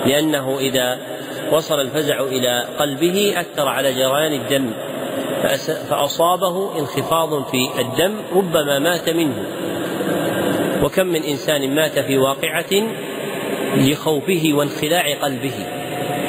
لأنه 0.05 0.59
إذا 0.59 0.97
وصل 1.51 1.79
الفزع 1.79 2.23
إلى 2.23 2.65
قلبه 2.79 3.33
أثر 3.37 3.67
على 3.67 3.93
جريان 3.93 4.33
الدم 4.33 4.73
فأصابه 5.89 6.79
انخفاض 6.79 7.43
في 7.47 7.69
الدم 7.79 8.15
ربما 8.35 8.79
مات 8.79 9.09
منه. 9.09 9.45
وكم 10.83 11.05
من 11.05 11.23
إنسان 11.23 11.75
مات 11.75 11.99
في 11.99 12.17
واقعة 12.17 12.87
لخوفه 13.77 14.49
وانخلاع 14.53 15.15
قلبه 15.21 15.53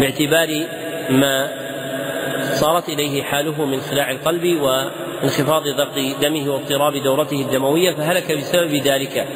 باعتبار 0.00 0.66
ما 1.10 1.48
صارت 2.54 2.88
إليه 2.88 3.22
حاله 3.22 3.64
من 3.64 3.80
خلاع 3.80 4.10
القلب 4.10 4.60
وانخفاض 4.60 5.62
ضغط 5.62 5.98
دمه 6.22 6.50
واضطراب 6.50 6.96
دورته 7.02 7.40
الدموية 7.40 7.90
فهلك 7.90 8.32
بسبب 8.32 8.74
ذلك. 8.74 9.26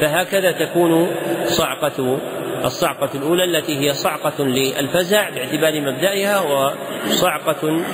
فهكذا 0.00 0.52
تكون 0.52 1.10
صعقة 1.44 2.18
الصعقة 2.64 3.10
الأولى 3.14 3.44
التي 3.44 3.78
هي 3.78 3.92
صعقة 3.94 4.44
للفزع 4.44 5.30
باعتبار 5.30 5.80
مبدئها 5.80 6.40
وصعقة 6.40 7.84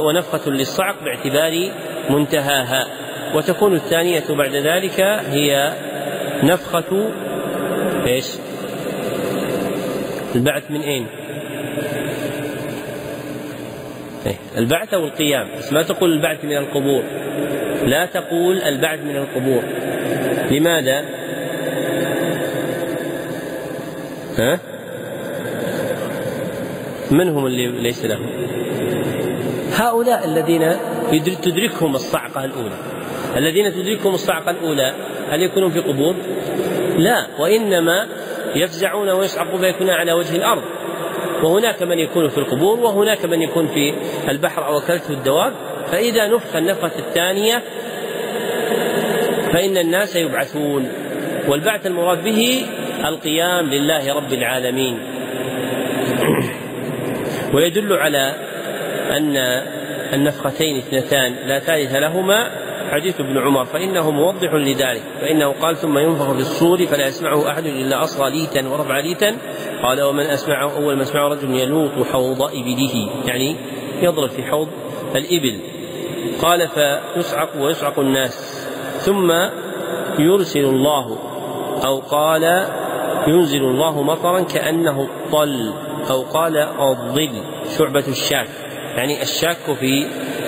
ونفخة 0.00 0.50
للصعق 0.50 0.96
باعتبار 1.04 1.70
منتهاها. 2.10 2.86
وتكون 3.34 3.74
الثانية 3.74 4.24
بعد 4.28 4.54
ذلك 4.54 5.00
هي 5.30 5.72
نفخة 6.42 7.12
إيش؟ 8.06 8.26
البعث 10.34 10.70
من 10.70 10.80
أين؟ 10.80 11.06
إيه، 14.26 14.36
البعث 14.58 14.94
أو 14.94 15.04
القيام. 15.04 15.48
بس 15.58 15.72
ما 15.72 15.82
تقول 15.82 16.12
البعث 16.12 16.44
من 16.44 16.56
القبور. 16.56 17.02
لا 17.86 18.06
تقول 18.06 18.62
البعث 18.62 19.00
من 19.00 19.16
القبور. 19.16 19.62
لماذا؟ 20.50 21.04
ها؟ 24.38 24.58
من 27.10 27.28
هم 27.28 27.46
اللي 27.46 27.66
ليس 27.66 28.04
لهم. 28.04 28.26
هؤلاء 29.72 30.24
الذين 30.24 30.76
تدركهم 31.42 31.94
الصعقة 31.94 32.44
الأولى. 32.44 32.76
الذين 33.36 33.72
تدركهم 33.72 34.14
الصعقة 34.14 34.50
الأولى 34.50 34.94
هل 35.30 35.42
يكونون 35.42 35.70
في 35.70 35.80
قبور؟ 35.80 36.14
لا. 36.96 37.26
وإنما 37.38 38.06
يفزعون 38.56 39.08
ويصعقون 39.08 39.60
فيكونون 39.60 39.94
على 39.94 40.12
وجه 40.12 40.36
الأرض. 40.36 40.62
وهناك 41.42 41.82
من 41.82 41.98
يكون 41.98 42.28
في 42.28 42.38
القبور 42.38 42.80
وهناك 42.80 43.24
من 43.24 43.42
يكون 43.42 43.68
في 43.68 43.94
البحر 44.28 44.66
أو 44.66 44.78
أكلته 44.78 45.10
الدواب. 45.10 45.52
فإذا 45.92 46.28
نفخ 46.28 46.56
النفخة 46.56 46.98
الثانية 46.98 47.62
فإن 49.52 49.76
الناس 49.76 50.16
يبعثون. 50.16 50.88
والبعث 51.48 51.86
المراد 51.86 52.24
به 52.24 52.66
القيام 53.04 53.70
لله 53.70 54.14
رب 54.14 54.32
العالمين. 54.32 54.98
ويدل 57.54 57.92
على 57.92 58.34
أن 59.10 59.36
النفختين 60.14 60.76
اثنتان 60.76 61.34
لا 61.46 61.58
ثالث 61.58 61.94
لهما 61.94 62.50
حديث 62.90 63.20
ابن 63.20 63.38
عمر 63.38 63.64
فإنه 63.64 64.10
موضح 64.10 64.54
لذلك 64.54 65.02
فإنه 65.20 65.54
قال 65.62 65.76
ثم 65.76 65.98
ينفخ 65.98 66.32
في 66.32 66.40
الصور 66.40 66.86
فلا 66.86 67.06
يسمعه 67.06 67.50
أحد 67.50 67.66
إلا 67.66 68.02
أصغى 68.02 68.30
ليتا 68.30 68.68
ورفع 68.68 69.00
ليتا. 69.00 69.36
قال 69.82 70.02
ومن 70.02 70.24
أسمعه 70.24 70.76
أول 70.76 70.96
ما 70.96 71.02
أسمعه 71.02 71.28
رجل 71.28 71.54
يلوط 71.54 72.06
حوض 72.12 72.42
إبله. 72.42 73.10
يعني 73.26 73.56
يضرب 74.02 74.28
في 74.28 74.42
حوض 74.42 74.68
الإبل. 75.16 75.60
قال 76.42 76.68
فيصعق 76.68 77.48
ويصعق 77.58 77.98
الناس. 77.98 78.66
ثم 78.98 79.32
يرسل 80.18 80.64
الله 80.64 81.18
أو 81.84 81.98
قال 81.98 82.66
ينزل 83.28 83.64
الله 83.64 84.02
مطرا 84.02 84.40
كأنه 84.40 85.02
الطل 85.02 85.74
أو 86.10 86.22
قال 86.22 86.56
الظل 86.56 87.42
شعبة 87.78 88.04
الشاك. 88.08 88.48
يعني 88.96 89.22
الشاك 89.22 89.74
في 89.80 90.06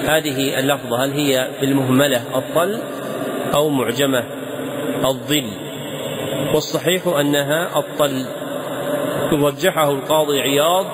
هذه 0.09 0.59
اللفظة 0.59 1.05
هل 1.05 1.11
هي 1.12 1.51
بالمهملة 1.61 2.22
الطل 2.39 2.79
أو 3.55 3.68
معجمة 3.68 4.24
الظل؟ 5.05 5.51
والصحيح 6.55 7.07
أنها 7.07 7.79
الطل. 7.79 8.27
رجحه 9.33 9.91
القاضي 9.91 10.41
عياض 10.41 10.87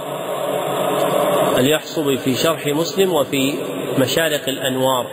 اليحصبي 1.58 2.18
في 2.18 2.34
شرح 2.34 2.66
مسلم 2.66 3.12
وفي 3.12 3.54
مشارق 3.98 4.48
الأنوار. 4.48 5.06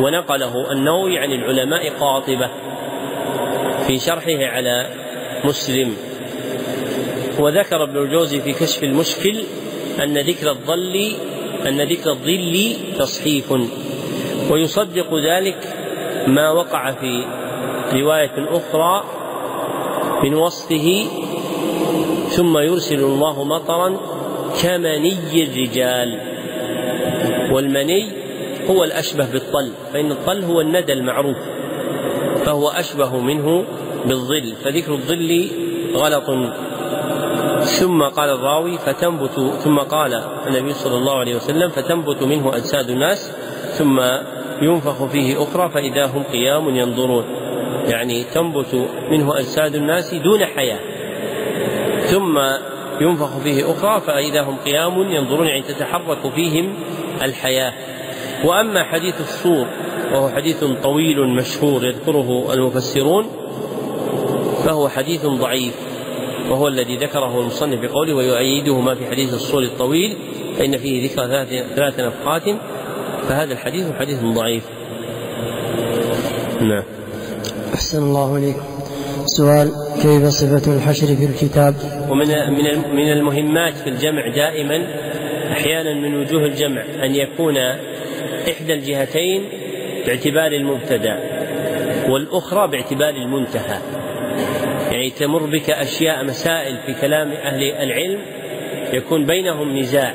ونقله 0.00 0.72
النووي 0.72 1.18
عن 1.18 1.32
العلماء 1.32 1.90
قاطبة 2.00 2.50
في 3.86 3.98
شرحه 3.98 4.44
على 4.54 4.86
مسلم. 5.44 5.96
وذكر 7.38 7.82
ابن 7.82 7.96
الجوزي 7.96 8.40
في 8.40 8.52
كشف 8.52 8.84
المشكل 8.84 9.42
أن 10.02 10.18
ذكر 10.18 10.50
الظل 10.50 11.12
أن 11.66 11.80
ذكر 11.80 12.10
الظل 12.10 12.72
تصحيف. 12.98 13.54
ويصدق 14.50 15.14
ذلك 15.14 15.58
ما 16.26 16.50
وقع 16.50 16.92
في 16.92 17.24
رواية 17.92 18.48
أخرى 18.48 19.04
من 20.22 20.34
وصفه 20.34 21.04
ثم 22.28 22.58
يرسل 22.58 23.00
الله 23.00 23.44
مطرا 23.44 23.96
كمني 24.62 25.42
الرجال. 25.42 26.38
والمني 27.52 28.12
هو 28.70 28.84
الأشبه 28.84 29.26
بالطل 29.32 29.72
فإن 29.92 30.12
الطل 30.12 30.44
هو 30.44 30.60
الندى 30.60 30.92
المعروف 30.92 31.36
فهو 32.44 32.68
أشبه 32.68 33.16
منه 33.16 33.64
بالظل 34.06 34.54
فذكر 34.64 34.92
الظل 34.92 35.50
غلط. 35.94 36.24
ثم 37.64 38.02
قال 38.02 38.30
الراوي 38.30 38.78
فتنبت 38.78 39.54
ثم 39.58 39.78
قال 39.78 40.14
النبي 40.46 40.72
صلى 40.72 40.96
الله 40.96 41.18
عليه 41.18 41.36
وسلم 41.36 41.70
فتنبت 41.70 42.22
منه 42.22 42.56
أجساد 42.56 42.90
الناس 42.90 43.32
ثم 43.72 44.00
ينفخ 44.62 45.04
فيه 45.04 45.42
أخرى 45.42 45.70
فإذا 45.70 46.06
هم 46.06 46.22
قيام 46.22 46.68
ينظرون. 46.68 47.24
يعني 47.88 48.24
تنبت 48.24 48.88
منه 49.10 49.38
أجساد 49.38 49.74
الناس 49.74 50.14
دون 50.14 50.44
حياة. 50.44 50.78
ثم 52.00 52.38
ينفخ 53.00 53.38
فيه 53.38 53.72
أخرى 53.72 54.00
فإذا 54.00 54.42
هم 54.42 54.56
قيام 54.64 55.02
ينظرون 55.10 55.46
يعني 55.46 55.62
تتحرك 55.62 56.32
فيهم 56.34 56.74
الحياة. 57.22 57.72
وأما 58.44 58.82
حديث 58.84 59.20
الصور 59.20 59.66
وهو 60.12 60.28
حديث 60.28 60.64
طويل 60.64 61.28
مشهور 61.28 61.84
يذكره 61.84 62.52
المفسرون 62.52 63.26
فهو 64.68 64.88
حديث 64.88 65.26
ضعيف. 65.26 65.74
وهو 66.50 66.68
الذي 66.68 66.96
ذكره 66.96 67.40
المصنف 67.40 67.80
بقوله 67.80 68.14
ويؤيده 68.14 68.80
ما 68.80 68.94
في 68.94 69.06
حديث 69.06 69.34
الصور 69.34 69.62
الطويل 69.62 70.16
فإن 70.58 70.78
فيه 70.78 71.08
ذكر 71.08 71.44
ثلاث 71.76 72.00
نفقات 72.00 72.42
فهذا 73.28 73.52
الحديث 73.52 73.86
حديث 73.98 74.18
ضعيف. 74.22 74.62
نعم. 76.60 76.82
أحسن 77.74 78.02
الله 78.02 78.36
إليكم 78.36 78.62
سؤال 79.26 79.72
كيف 80.02 80.24
صفة 80.24 80.76
الحشر 80.76 81.06
في 81.06 81.24
الكتاب؟ 81.24 81.74
ومن 82.10 82.26
من 82.28 82.96
من 82.96 83.12
المهمات 83.12 83.76
في 83.76 83.90
الجمع 83.90 84.28
دائما 84.34 84.86
أحيانا 85.52 85.94
من 85.94 86.14
وجوه 86.14 86.44
الجمع 86.44 86.82
أن 87.04 87.14
يكون 87.14 87.56
إحدى 88.48 88.74
الجهتين 88.74 89.48
باعتبار 90.06 90.52
المبتدأ 90.52 91.18
والأخرى 92.08 92.68
باعتبار 92.68 93.14
المنتهى. 93.14 93.97
يعني 95.08 95.20
تمر 95.20 95.46
بك 95.46 95.70
أشياء 95.70 96.24
مسائل 96.24 96.76
في 96.86 96.94
كلام 97.00 97.32
أهل 97.32 97.62
العلم 97.62 98.20
يكون 98.92 99.26
بينهم 99.26 99.78
نزاع. 99.78 100.14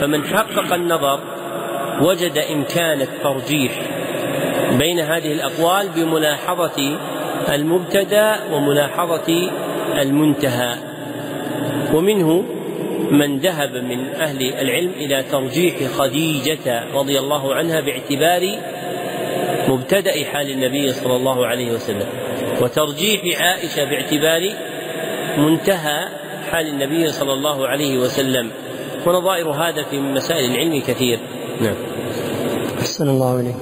فمن 0.00 0.24
حقق 0.24 0.74
النظر 0.74 1.20
وجد 2.00 2.38
إمكان 2.38 3.00
الترجيح 3.00 3.72
بين 4.78 5.00
هذه 5.00 5.32
الأقوال 5.32 5.88
بملاحظة 5.96 6.98
المبتدأ 7.48 8.36
وملاحظة 8.52 9.50
المنتهى. 10.00 10.74
ومنه 11.94 12.44
من 13.10 13.38
ذهب 13.38 13.76
من 13.76 14.08
أهل 14.14 14.54
العلم 14.54 14.92
إلى 14.96 15.22
ترجيح 15.22 15.74
خديجة 15.98 16.84
رضي 16.94 17.18
الله 17.18 17.54
عنها 17.54 17.80
باعتبار 17.80 18.58
مبتدأ 19.68 20.24
حال 20.32 20.50
النبي 20.50 20.92
صلى 20.92 21.16
الله 21.16 21.46
عليه 21.46 21.72
وسلم. 21.72 22.06
وترجيح 22.60 23.20
عائشة 23.40 23.84
باعتبار 23.84 24.42
منتهى 25.38 26.08
حال 26.50 26.66
النبي 26.68 27.12
صلى 27.12 27.32
الله 27.32 27.68
عليه 27.68 27.98
وسلم. 27.98 28.50
ونظائر 29.06 29.50
هذا 29.50 29.82
في 29.90 30.00
مسائل 30.00 30.50
العلم 30.50 30.82
كثير. 30.86 31.18
نعم. 31.60 31.74
أحسن 32.80 33.08
الله 33.08 33.40
إليك. 33.40 33.54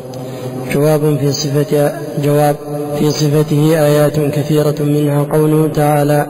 جواب 0.75 1.19
في 1.21 1.33
صفة 1.33 1.93
جواب 2.25 2.57
في 2.99 3.11
صفته 3.11 3.87
آيات 3.87 4.21
كثيرة 4.21 4.75
منها 4.81 5.27
قوله 5.33 5.71
تعالى 5.75 6.27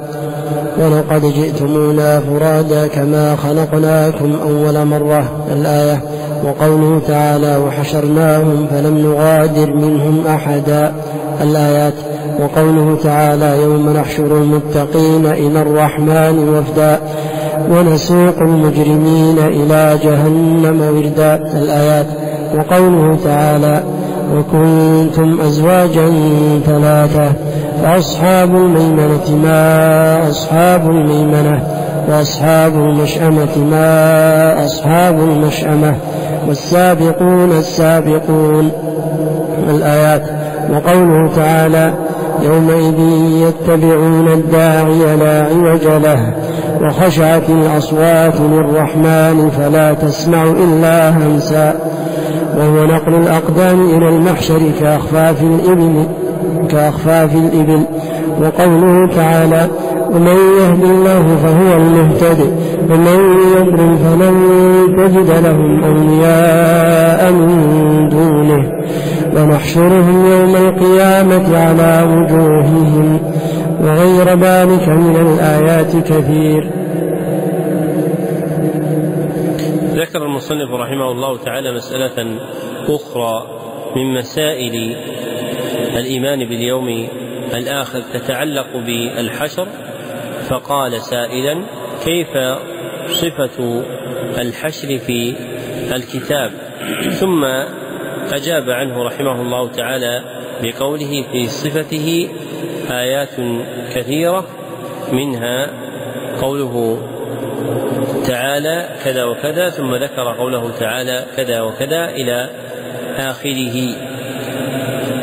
ولقد 0.78 1.34
جئتمونا 1.34 2.20
فرادا 2.20 2.86
كما 2.86 3.36
خلقناكم 3.36 4.40
أول 4.42 4.84
مرة. 4.84 5.46
الآية 5.52 6.02
وقوله 6.44 7.02
تعالى 7.06 7.56
وحشرناهم 7.56 8.66
فلم 8.66 8.98
نغادر 8.98 9.72
منهم 9.74 10.26
أحدا. 10.26 10.94
الآيات. 11.42 11.94
وقوله 12.40 12.98
تعالى 13.02 13.62
يوم 13.62 13.96
نحشر 13.96 14.36
المتقين 14.36 15.26
إلى 15.26 15.62
الرحمن 15.62 16.48
وفدا 16.48 16.98
ونسوق 17.70 18.38
المجرمين 18.38 19.38
إلى 19.38 19.98
جهنم 20.04 20.80
وردا. 20.96 21.34
الآيات. 21.34 22.06
وقوله 22.58 23.18
تعالى 23.24 23.82
وكنتم 24.36 25.40
أزواجا 25.40 26.12
ثلاثة 26.66 27.32
فأصحاب 27.82 28.56
الميمنة 28.56 29.36
ما 29.42 30.30
أصحاب 30.30 30.90
الميمنة 30.90 31.62
وأصحاب 32.08 32.74
المشأمة 32.74 33.58
ما 33.70 34.64
أصحاب 34.64 35.18
المشأمة 35.20 35.96
والسابقون 36.48 37.52
السابقون. 37.58 38.70
الآيات. 39.68 40.41
وقوله 40.70 41.30
تعالى 41.36 41.92
يومئذ 42.42 42.98
يتبعون 43.48 44.28
الداعي 44.28 45.16
لا 45.16 45.44
عوج 45.44 45.84
له 46.02 46.34
وخشعت 46.82 47.50
الأصوات 47.50 48.40
للرحمن 48.40 49.50
فلا 49.50 49.92
تسمع 49.94 50.42
إلا 50.42 51.10
همسا 51.10 51.74
وهو 52.58 52.84
نقل 52.84 53.14
الأقدام 53.14 53.80
إلى 53.90 54.08
المحشر 54.08 54.60
كأخفاف 54.80 55.42
الإبل 55.42 56.06
كأخفاف 56.70 57.34
الإبل 57.34 57.84
وقوله 58.40 59.06
تعالى 59.16 59.68
ومن 60.14 60.36
يهد 60.60 60.84
الله 60.84 61.36
فهو 61.42 61.76
المهتد 61.76 62.52
ومن 62.90 63.36
يضلل 63.56 63.96
فلن 63.98 64.36
تجد 64.96 65.30
لهم 65.44 65.84
أولياء 65.84 67.32
من 67.32 68.08
دونه 68.08 68.72
ونحشرهم 69.36 70.26
يوم 70.26 70.56
القيامة 70.56 71.58
على 71.58 72.02
وجوههم 72.12 73.32
وغير 73.80 74.28
ذلك 74.28 74.88
من 74.88 75.16
الآيات 75.16 75.96
كثير. 75.96 76.70
ذكر 79.94 80.22
المصنف 80.22 80.70
رحمه 80.70 81.10
الله 81.12 81.38
تعالى 81.38 81.72
مسألة 81.72 82.38
أخرى 82.88 83.46
من 83.96 84.14
مسائل 84.14 84.96
الإيمان 85.96 86.38
باليوم 86.48 87.08
الآخر 87.54 88.00
تتعلق 88.14 88.76
بالحشر 88.86 89.68
فقال 90.48 91.00
سائلا 91.00 91.62
كيف 92.04 92.28
صفة 93.06 93.84
الحشر 94.38 94.98
في 94.98 95.34
الكتاب؟ 95.92 96.50
ثم 97.10 97.44
أجاب 98.32 98.70
عنه 98.70 99.04
رحمه 99.04 99.42
الله 99.42 99.68
تعالى 99.68 100.22
بقوله 100.62 101.24
في 101.32 101.46
صفته 101.46 102.28
آيات 102.90 103.36
كثيرة 103.94 104.46
منها 105.12 105.70
قوله 106.40 106.98
تعالى 108.26 108.88
كذا 109.04 109.24
وكذا 109.24 109.68
ثم 109.68 109.94
ذكر 109.94 110.34
قوله 110.38 110.70
تعالى 110.80 111.24
كذا 111.36 111.60
وكذا 111.60 112.04
إلى 112.04 112.50
آخره. 113.16 113.96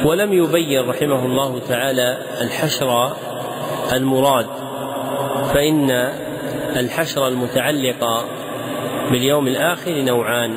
ولم 0.05 0.33
يبين 0.33 0.89
رحمه 0.89 1.25
الله 1.25 1.59
تعالى 1.59 2.17
الحشر 2.41 3.11
المراد 3.93 4.45
فإن 5.53 5.91
الحشر 6.75 7.27
المتعلق 7.27 8.25
باليوم 9.11 9.47
الآخر 9.47 9.91
نوعان. 9.91 10.55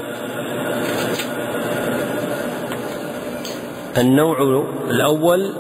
النوع 3.99 4.67
الأول 4.91 5.53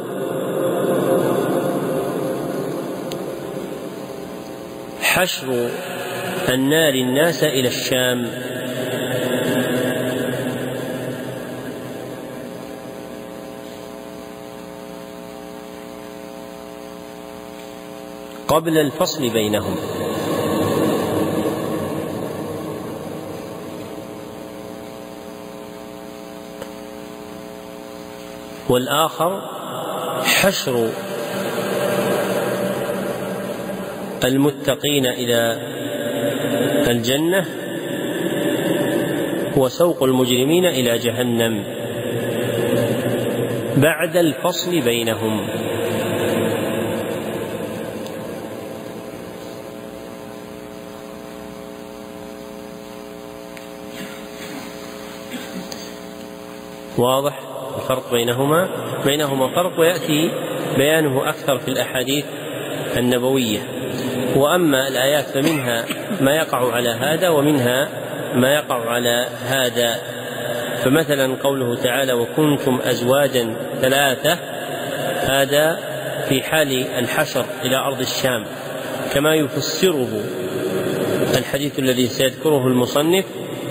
حشر 5.03 5.70
النار 6.49 6.95
الناس 6.95 7.45
إلى 7.45 7.68
الشام. 7.68 8.30
قبل 18.49 18.78
الفصل 18.78 19.28
بينهم. 19.28 19.76
والآخر 28.73 29.41
حشر 30.25 30.91
المتقين 34.25 35.07
إلى 35.07 35.59
الجنة 36.91 37.47
وسوق 39.57 40.03
المجرمين 40.03 40.66
إلى 40.66 40.99
جهنم 40.99 41.64
بعد 43.77 44.16
الفصل 44.16 44.81
بينهم. 44.81 45.49
واضح؟ 56.99 57.52
الفرق 57.83 58.12
بينهما 58.12 58.68
بينهما 59.05 59.49
فرق 59.55 59.80
ويأتي 59.80 60.30
بيانه 60.76 61.28
أكثر 61.28 61.59
في 61.59 61.68
الأحاديث 61.68 62.24
النبوية. 62.97 63.59
وأما 64.37 64.89
الآيات 64.89 65.24
فمنها 65.24 65.85
ما 66.20 66.37
يقع 66.37 66.72
على 66.72 66.89
هذا 66.89 67.28
ومنها 67.28 67.89
ما 68.35 68.55
يقع 68.55 68.91
على 68.91 69.26
هذا. 69.47 69.97
فمثلا 70.85 71.37
قوله 71.43 71.74
تعالى 71.74 72.12
وكنتم 72.12 72.80
أزواجا 72.85 73.57
ثلاثة 73.80 74.39
هذا 75.20 75.78
في 76.28 76.43
حال 76.43 76.87
الحشر 76.99 77.45
إلى 77.64 77.76
أرض 77.76 78.01
الشام. 78.01 78.45
كما 79.14 79.35
يفسره 79.35 80.24
الحديث 81.39 81.78
الذي 81.78 82.07
سيذكره 82.07 82.66
المصنف 82.66 83.24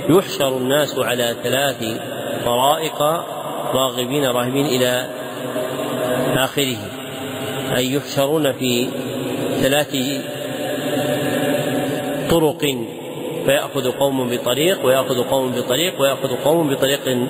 يحشر 0.10 0.58
الناس 0.58 1.00
على 1.00 1.36
ثلاث 1.44 1.86
طرائق 2.46 3.02
راغبين 3.76 4.26
راهبين 4.26 4.66
إلى 4.66 5.10
آخره. 6.38 6.78
أي 7.76 7.94
يحشرون 7.94 8.54
في 8.54 8.88
ثلاث 9.62 9.96
طرق 12.30 12.78
فيأخذ 13.46 13.92
قوم 13.92 14.30
بطريق 14.30 14.86
ويأخذ 14.86 15.24
قوم 15.24 15.52
بطريق 15.52 16.02
ويأخذ 16.02 16.36
قوم 16.44 16.70
بطريق 16.70 17.28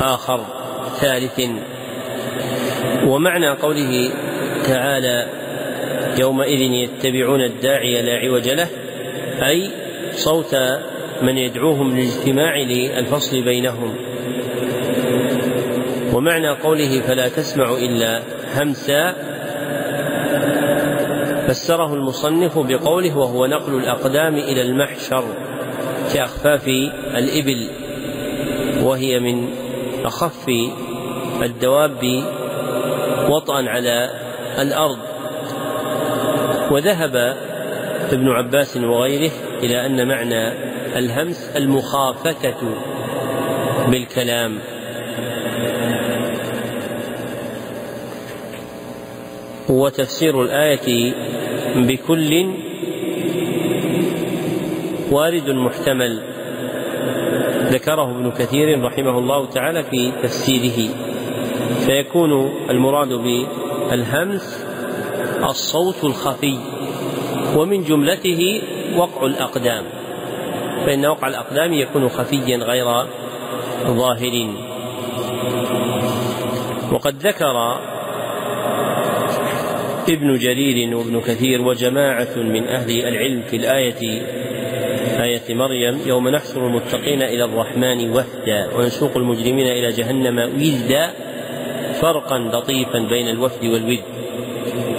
آخر 0.00 0.40
ثالث. 1.00 1.40
ومعنى 3.06 3.48
قوله 3.48 4.10
تعالى 4.66 5.26
يومئذ 6.18 6.60
يتبعون 6.60 7.40
الداعي 7.40 8.02
لا 8.02 8.12
عوج 8.12 8.48
له 8.48 8.68
أي 9.42 9.70
صوت 10.12 10.56
من 11.22 11.38
يدعوهم 11.38 11.96
للاجتماع 11.96 12.56
للفصل 12.56 13.42
بينهم. 13.42 13.94
ومعنى 16.16 16.48
قوله 16.48 17.00
فلا 17.00 17.28
تسمع 17.28 17.70
إلا 17.72 18.22
همسا 18.54 19.14
فسره 21.48 21.94
المصنف 21.94 22.58
بقوله 22.58 23.18
وهو 23.18 23.46
نقل 23.46 23.74
الأقدام 23.74 24.34
إلى 24.34 24.62
المحشر 24.62 25.24
كأخفاف 26.14 26.68
الإبل 27.16 27.68
وهي 28.82 29.20
من 29.20 29.48
أخف 30.04 30.48
الدواب 31.42 32.24
وطئا 33.28 33.68
على 33.68 34.10
الأرض. 34.58 34.98
وذهب 36.70 37.36
ابن 38.12 38.28
عباس 38.28 38.76
وغيره 38.76 39.30
إلى 39.62 39.86
أن 39.86 40.08
معنى 40.08 40.52
الهمس 40.98 41.50
المخافتة 41.56 42.54
بالكلام. 43.88 44.58
وتفسير 49.68 50.42
الآية 50.42 51.14
بكل 51.76 52.54
وارد 55.10 55.50
محتمل. 55.50 56.22
ذكره 57.70 58.10
ابن 58.10 58.30
كثير 58.30 58.82
رحمه 58.84 59.18
الله 59.18 59.46
تعالى 59.46 59.82
في 59.82 60.12
تفسيره. 60.22 60.94
فيكون 61.86 62.52
المراد 62.70 63.08
بالهمس 63.08 64.66
الصوت 65.44 66.04
الخفي 66.04 66.58
ومن 67.56 67.82
جملته 67.82 68.62
وقع 68.96 69.26
الأقدام. 69.26 69.84
فإن 70.86 71.06
وقع 71.06 71.28
الأقدام 71.28 71.72
يكون 71.72 72.08
خفيا 72.08 72.56
غير 72.56 72.84
ظاهر 73.86 74.48
وقد 76.92 77.26
ذكر 77.26 77.78
ابن 80.08 80.38
جرير 80.38 80.96
وابن 80.96 81.20
كثير 81.20 81.62
وجماعة 81.62 82.36
من 82.36 82.68
أهل 82.68 82.90
العلم 83.08 83.42
في 83.42 83.56
الآية 83.56 84.22
آية 85.22 85.54
مريم 85.54 86.00
يوم 86.06 86.28
نحشر 86.28 86.66
المتقين 86.66 87.22
إلى 87.22 87.44
الرحمن 87.44 88.10
وفدا 88.10 88.70
ونسوق 88.76 89.16
المجرمين 89.16 89.66
إلى 89.66 89.88
جهنم 89.88 90.38
وزدا 90.38 91.12
فرقا 92.00 92.38
لطيفا 92.38 92.98
بين 92.98 93.28
الوفد 93.28 93.64
والود. 93.64 94.02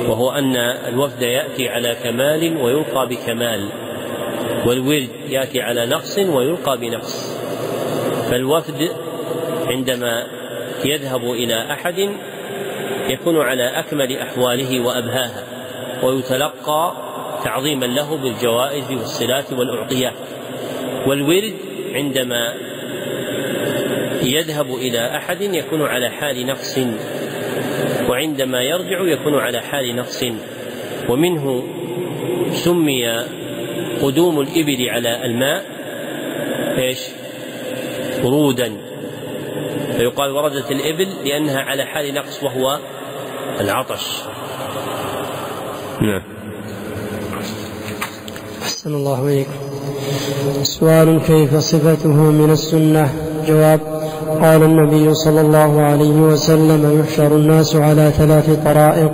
وهو 0.10 0.32
أن 0.32 0.56
الوفد 0.88 1.22
يأتي 1.22 1.70
على 1.70 1.96
كمال 2.04 2.58
ويلقى 2.58 3.08
بكمال 3.08 3.70
والورد 4.66 5.10
يأتي 5.30 5.62
على 5.62 5.86
نقص 5.86 6.18
ويلقى 6.18 6.78
بنقص. 6.78 7.40
فالوفد 8.32 8.90
عندما 9.68 10.28
يذهب 10.86 11.24
إلى 11.24 11.72
أحد 11.72 12.10
يكون 13.10 13.42
على 13.42 13.64
أكمل 13.64 14.18
أحواله 14.18 14.80
وأبهاها 14.80 15.44
ويتلقى 16.04 16.94
تعظيما 17.44 17.86
له 17.86 18.18
بالجوائز 18.18 18.92
والصلات 18.92 19.54
والأعطيات 19.54 20.14
والورد 21.08 21.54
عندما 21.94 22.54
يذهب 24.24 24.76
إلى 24.76 25.18
أحد 25.18 25.42
يكون 25.42 25.82
على 25.82 26.10
حال 26.10 26.46
نقص 26.46 26.80
وعندما 28.10 28.62
يرجع 28.62 29.02
يكون 29.02 29.36
على 29.36 29.62
حال 29.62 29.96
نقص. 29.96 30.26
ومنه 31.10 31.64
سمي 32.52 33.24
قدوم 34.02 34.42
الإبل 34.42 34.90
على 34.90 35.26
الماء 35.26 35.66
إيش؟ 36.78 37.00
ورودا 38.24 38.78
فيقال 39.98 40.32
وردت 40.32 40.72
الإبل 40.72 41.08
لأنها 41.26 41.62
على 41.62 41.86
حال 41.86 42.14
نقص 42.14 42.44
وهو 42.44 42.80
العطش. 43.60 44.24
نعم. 46.02 46.22
أحسن 48.64 48.96
الله 48.96 49.24
إليكم 49.24 49.52
سؤال 50.64 51.22
كيف 51.22 51.56
صفته 51.56 52.14
من 52.14 52.50
السنة؟ 52.52 53.10
جواب 53.48 53.80
قال 54.42 54.64
النبي 54.64 55.14
صلى 55.14 55.42
الله 55.42 55.82
عليه 55.82 56.22
وسلم 56.22 57.00
يحشر 57.00 57.36
الناس 57.36 57.76
على 57.76 58.12
ثلاث 58.12 58.64
طرائق 58.66 59.12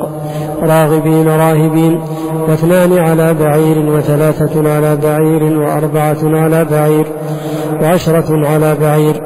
راغبين 0.62 1.28
راهبين 1.28 2.02
واثنان 2.48 2.98
على 2.98 3.34
بعير 3.34 3.80
وثلاثة 3.80 4.74
على 4.76 4.96
بعير 4.96 5.44
وأربعة 5.60 6.18
على 6.24 6.66
بعير 6.66 7.08
وعشرة 7.82 8.48
على 8.48 8.76
بعير. 8.76 9.22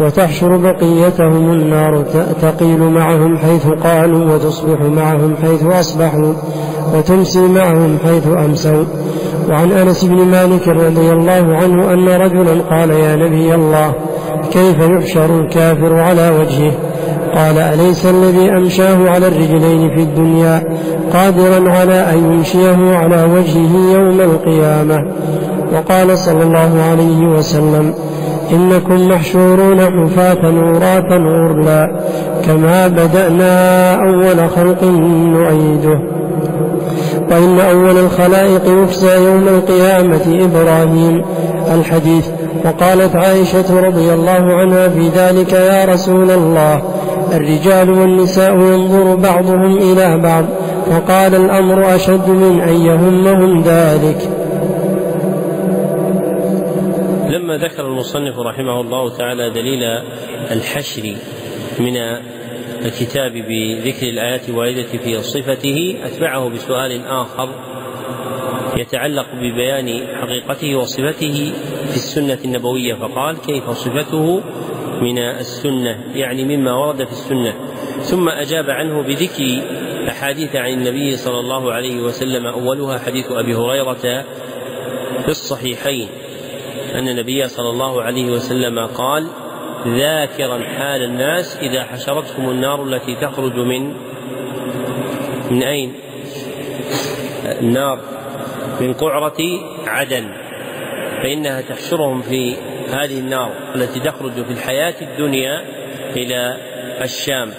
وتحشر 0.00 0.56
بقيتهم 0.56 1.52
النار 1.52 2.04
تقيل 2.42 2.80
معهم 2.82 3.38
حيث 3.38 3.66
قالوا 3.66 4.34
وتصبح 4.34 4.80
معهم 4.80 5.34
حيث 5.42 5.64
أصبحوا 5.64 6.32
وتمسي 6.94 7.48
معهم 7.48 7.98
حيث 8.04 8.26
أمسوا. 8.26 8.84
وعن 9.48 9.72
أنس 9.72 10.04
بن 10.04 10.16
مالك 10.16 10.68
رضي 10.68 11.12
الله 11.12 11.56
عنه 11.56 11.92
أن 11.92 12.08
رجلا 12.08 12.62
قال 12.70 12.90
يا 12.90 13.16
نبي 13.16 13.54
الله 13.54 13.92
كيف 14.52 14.78
يحشر 14.78 15.40
الكافر 15.40 16.00
على 16.00 16.30
وجهه؟ 16.30 16.72
قال 17.34 17.58
أليس 17.58 18.06
الذي 18.06 18.50
أمشاه 18.50 19.10
على 19.10 19.28
الرجلين 19.28 19.96
في 19.96 20.02
الدنيا 20.02 20.62
قادرا 21.12 21.70
على 21.70 22.12
أن 22.12 22.18
يمشيه 22.32 22.96
على 22.96 23.24
وجهه 23.24 23.92
يوم 23.92 24.20
القيامة؟ 24.20 24.98
وقال 25.72 26.18
صلى 26.18 26.42
الله 26.42 26.82
عليه 26.90 27.26
وسلم 27.26 27.94
إنكم 28.52 29.08
محشورون 29.08 29.80
حفاة 29.80 30.38
عراة 30.44 31.18
غرلا 31.18 31.90
كما 32.46 32.88
بدأنا 32.88 33.94
أول 33.94 34.50
خلق 34.50 34.84
نعيده. 35.34 36.00
وإن 37.30 37.60
أول 37.60 37.98
الخلائق 37.98 38.62
يفزى 38.82 39.24
يوم 39.24 39.48
القيامة 39.48 40.44
إبراهيم 40.44 41.24
الحديث. 41.74 42.28
وقالت 42.64 43.16
عائشة 43.16 43.80
رضي 43.80 44.14
الله 44.14 44.54
عنها 44.54 44.88
في 44.88 45.08
ذلك 45.08 45.52
يا 45.52 45.84
رسول 45.84 46.30
الله 46.30 46.82
الرجال 47.32 47.90
والنساء 47.90 48.54
ينظر 48.54 49.14
بعضهم 49.14 49.76
إلى 49.76 50.18
بعض. 50.22 50.44
فقال 50.90 51.34
الأمر 51.34 51.94
أشد 51.94 52.28
من 52.28 52.60
أن 52.60 52.74
يهمهم 52.74 53.62
ذلك. 53.62 54.37
لما 57.48 57.56
ذكر 57.56 57.86
المصنف 57.86 58.38
رحمه 58.38 58.80
الله 58.80 59.16
تعالى 59.16 59.50
دليل 59.50 59.82
الحشر 60.50 61.14
من 61.78 61.96
الكتاب 62.86 63.32
بذكر 63.32 64.08
الآيات 64.08 64.48
الواردة 64.48 64.82
في 64.82 65.22
صفته 65.22 65.98
أتبعه 66.04 66.48
بسؤال 66.48 67.06
آخر 67.06 67.48
يتعلق 68.76 69.26
ببيان 69.34 70.06
حقيقته 70.20 70.76
وصفته 70.76 71.52
في 71.90 71.96
السنة 71.96 72.38
النبوية 72.44 72.94
فقال 72.94 73.36
كيف 73.40 73.70
صفته 73.70 74.42
من 75.00 75.18
السنة؟ 75.18 76.04
يعني 76.14 76.56
مما 76.56 76.74
ورد 76.74 77.04
في 77.04 77.12
السنة. 77.12 77.54
ثم 78.00 78.28
أجاب 78.28 78.70
عنه 78.70 79.02
بذكر 79.02 79.62
أحاديث 80.08 80.56
عن 80.56 80.72
النبي 80.72 81.16
صلى 81.16 81.40
الله 81.40 81.72
عليه 81.72 82.00
وسلم 82.00 82.46
أولها 82.46 82.98
حديث 82.98 83.32
أبي 83.32 83.54
هريرة 83.54 84.24
في 85.22 85.28
الصحيحين. 85.28 86.08
أن 86.98 87.08
النبي 87.08 87.48
صلى 87.48 87.70
الله 87.70 88.02
عليه 88.02 88.30
وسلم 88.30 88.86
قال 88.86 89.26
ذاكرا 89.86 90.62
حال 90.62 91.02
الناس 91.02 91.56
إذا 91.56 91.84
حشرتهم 91.84 92.50
النار 92.50 92.84
التي 92.84 93.14
تخرج 93.14 93.54
من 93.54 93.94
من 95.50 95.62
أين؟ 95.62 95.92
النار. 97.60 98.00
من 98.80 98.94
قعرة 98.94 99.36
عدن. 99.86 100.28
فإنها 101.22 101.60
تحشرهم 101.60 102.22
في 102.22 102.56
هذه 102.90 103.18
النار 103.18 103.52
التي 103.74 104.00
تخرج 104.00 104.32
في 104.32 104.52
الحياة 104.52 104.94
الدنيا 105.02 105.64
إلى 106.16 106.56
الشام. 107.02 107.50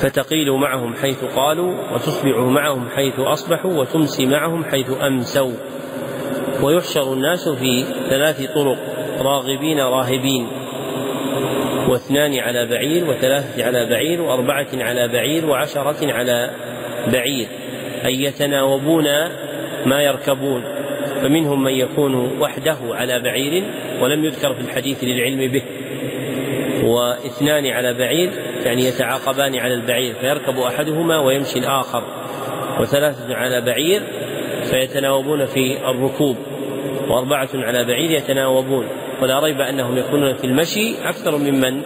فتقيل 0.00 0.52
معهم 0.52 0.94
حيث 0.94 1.24
قالوا 1.36 1.74
وتصبح 1.94 2.36
معهم 2.36 2.88
حيث 2.88 3.20
أصبحوا 3.20 3.72
وتمسي 3.72 4.26
معهم 4.26 4.64
حيث 4.64 4.90
أمسوا. 5.02 5.77
ويحشر 6.62 7.12
الناس 7.12 7.48
في 7.48 7.84
ثلاث 8.10 8.52
طرق 8.54 8.78
راغبين 9.20 9.80
راهبين. 9.80 10.48
واثنان 11.88 12.38
على 12.38 12.66
بعير 12.66 13.10
وثلاثة 13.10 13.64
على 13.64 13.86
بعير 13.86 14.20
وأربعة 14.20 14.68
على 14.74 15.08
بعير 15.08 15.46
وعشرة 15.46 16.12
على 16.12 16.50
بعير. 17.12 17.48
أي 18.04 18.22
يتناوبون 18.22 19.04
ما 19.86 20.02
يركبون. 20.02 20.64
فمنهم 21.22 21.64
من 21.64 21.72
يكون 21.72 22.40
وحده 22.40 22.76
على 22.82 23.20
بعير 23.22 23.64
ولم 24.00 24.24
يذكر 24.24 24.54
في 24.54 24.60
الحديث 24.60 25.04
للعلم 25.04 25.52
به. 25.52 25.62
واثنان 26.84 27.66
على 27.66 27.94
بعير 27.94 28.30
يعني 28.64 28.84
يتعاقبان 28.84 29.56
على 29.56 29.74
البعير 29.74 30.14
فيركب 30.14 30.58
أحدهما 30.58 31.18
ويمشي 31.18 31.58
الآخر. 31.58 32.02
وثلاثة 32.80 33.34
على 33.34 33.60
بعير 33.60 34.02
فيتناوبون 34.70 35.46
في 35.46 35.90
الركوب. 35.90 36.36
وأربعة 37.08 37.48
على 37.54 37.84
بعير 37.84 38.10
يتناوبون 38.10 38.88
ولا 39.22 39.40
ريب 39.40 39.60
أنهم 39.60 39.96
يكونون 39.98 40.34
في 40.34 40.44
المشي 40.44 41.08
أكثر 41.08 41.36
ممن 41.36 41.82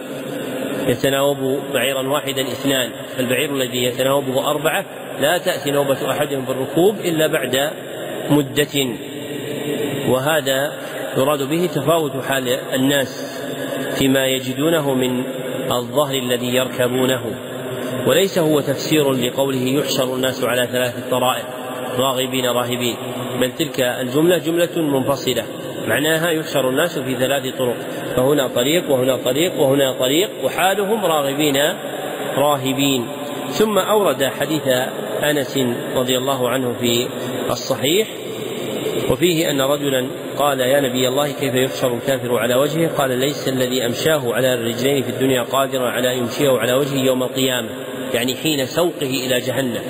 يتناوب 0.87 1.59
بعيرا 1.73 2.07
واحدا 2.07 2.41
اثنان 2.41 2.89
فالبعير 3.17 3.55
الذي 3.55 3.83
يتناوبه 3.83 4.49
أربعة 4.49 4.85
لا 5.19 5.37
تأتي 5.37 5.71
نوبة 5.71 6.11
احدهم 6.11 6.45
بالركوب 6.45 6.95
إلا 6.99 7.27
بعد 7.27 7.71
مدة 8.29 8.97
وهذا 10.09 10.73
يراد 11.17 11.49
به 11.49 11.65
تفاوت 11.65 12.23
حال 12.23 12.49
الناس 12.49 13.39
فيما 13.95 14.27
يجدونه 14.27 14.93
من 14.93 15.23
الظهر 15.71 16.15
الذي 16.15 16.55
يركبونه 16.55 17.21
وليس 18.07 18.39
هو 18.39 18.59
تفسير 18.59 19.11
لقوله 19.11 19.61
يحشر 19.61 20.15
الناس 20.15 20.43
على 20.43 20.67
ثلاث 20.67 21.09
طرائق. 21.11 21.45
راغبين 21.97 22.45
راهبين. 22.45 22.95
بل 23.41 23.51
تلك 23.51 23.79
الجملة 23.79 24.37
جملة 24.37 24.77
منفصلة. 24.77 25.43
معناها 25.87 26.29
يحشر 26.29 26.69
الناس 26.69 26.99
في 26.99 27.15
ثلاث 27.15 27.57
طرق. 27.57 27.75
فهنا 28.15 28.47
طريق 28.47 28.91
وهنا 28.91 29.17
طريق 29.17 29.59
وهنا 29.59 29.93
طريق 29.99 30.29
وحالهم 30.43 31.05
راغبين 31.05 31.57
راهبين. 32.37 33.07
ثم 33.49 33.77
أورد 33.77 34.23
حديث 34.23 34.67
أنس 35.23 35.59
رضي 35.95 36.17
الله 36.17 36.49
عنه 36.49 36.73
في 36.73 37.07
الصحيح 37.49 38.07
وفيه 39.11 39.49
أن 39.49 39.61
رجلا 39.61 40.07
قال 40.37 40.59
يا 40.59 40.81
نبي 40.81 41.07
الله 41.07 41.31
كيف 41.31 41.55
يحشر 41.55 41.93
الكافر 41.93 42.37
على 42.37 42.55
وجهه؟ 42.55 42.97
قال 42.97 43.19
ليس 43.19 43.47
الذي 43.47 43.85
أمشاه 43.85 44.33
على 44.33 44.53
الرجلين 44.53 45.03
في 45.03 45.09
الدنيا 45.09 45.43
قادرا 45.43 45.89
على 45.89 46.17
يمشيه 46.17 46.49
على 46.49 46.73
وجهه 46.73 47.05
يوم 47.05 47.23
القيامة. 47.23 47.69
يعني 48.13 48.35
حين 48.35 48.65
سوقه 48.65 49.09
إلى 49.25 49.39
جهنم. 49.39 49.81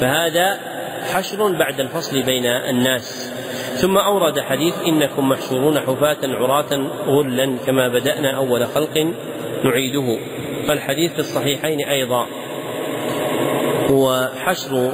فهذا 0.00 0.73
حشر 1.12 1.52
بعد 1.52 1.80
الفصل 1.80 2.22
بين 2.22 2.46
الناس. 2.46 3.32
ثم 3.74 3.98
أورد 3.98 4.40
حديث 4.40 4.74
إنكم 4.86 5.28
محشورون 5.28 5.80
حفاة 5.80 6.16
عراة 6.24 6.74
غلا 7.06 7.56
كما 7.66 7.88
بدأنا 7.88 8.36
أول 8.36 8.66
خلق 8.66 9.14
نعيده. 9.64 10.18
فالحديث 10.68 11.12
في 11.12 11.18
الصحيحين 11.18 11.80
أيضا. 11.80 12.26
هو 13.90 14.28
حشر 14.44 14.92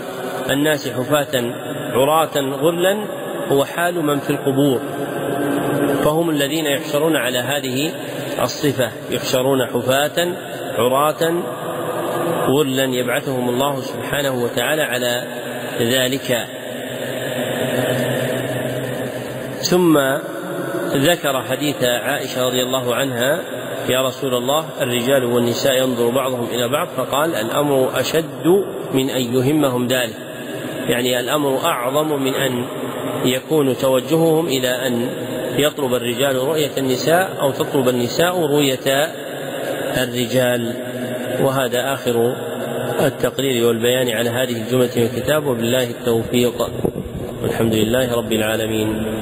الناس 0.51 0.89
حفاة 0.89 1.55
عراة 1.93 2.39
غلا 2.39 3.05
هو 3.49 3.65
حال 3.65 4.05
من 4.05 4.19
في 4.19 4.31
القبور. 4.31 4.81
فهم 6.05 6.31
الذين 6.31 6.67
يحشرون 6.67 7.17
على 7.17 7.39
هذه 7.39 7.93
الصفة. 8.43 8.91
يحشرون 9.11 9.67
حفاة 9.67 10.37
عراة 10.79 11.43
غلا 12.49 12.85
يبعثهم 12.85 13.49
الله 13.49 13.81
سبحانه 13.81 14.45
وتعالى 14.45 14.83
على 14.83 15.40
ذلك. 15.83 16.47
ثم 19.61 19.99
ذكر 20.95 21.43
حديث 21.43 21.85
عائشة 21.85 22.47
رضي 22.47 22.63
الله 22.63 22.95
عنها 22.95 23.41
يا 23.89 24.03
رسول 24.03 24.35
الله 24.35 24.65
الرجال 24.81 25.25
والنساء 25.25 25.79
ينظر 25.79 26.11
بعضهم 26.11 26.47
إلى 26.53 26.69
بعض 26.69 26.89
فقال 26.97 27.35
الأمر 27.35 28.01
أشد 28.01 28.47
من 28.95 29.11
أن 29.11 29.21
يهمهم 29.21 29.87
ذلك. 29.87 30.17
يعني 30.89 31.21
الأمر 31.21 31.65
أعظم 31.65 32.23
من 32.23 32.35
أن 32.35 32.65
يكون 33.25 33.77
توجههم 33.77 34.47
إلى 34.47 34.87
أن 34.87 35.09
يطلب 35.57 35.95
الرجال 35.95 36.37
رؤية 36.37 36.71
النساء 36.79 37.37
أو 37.41 37.51
تطلب 37.51 37.89
النساء 37.89 38.41
رؤية 38.41 39.09
الرجال. 39.97 40.75
وهذا 41.41 41.95
آخر 41.95 42.37
التقرير 43.07 43.67
والبيان 43.67 44.09
على 44.09 44.31
هذه 44.31 44.63
الجملة 44.63 44.91
من 44.97 45.03
الكتاب 45.03 45.47
وبالله 45.47 45.91
التوفيق. 45.91 46.71
والحمد 47.43 47.75
لله 47.75 48.15
رب 48.15 48.33
العالمين. 48.33 49.20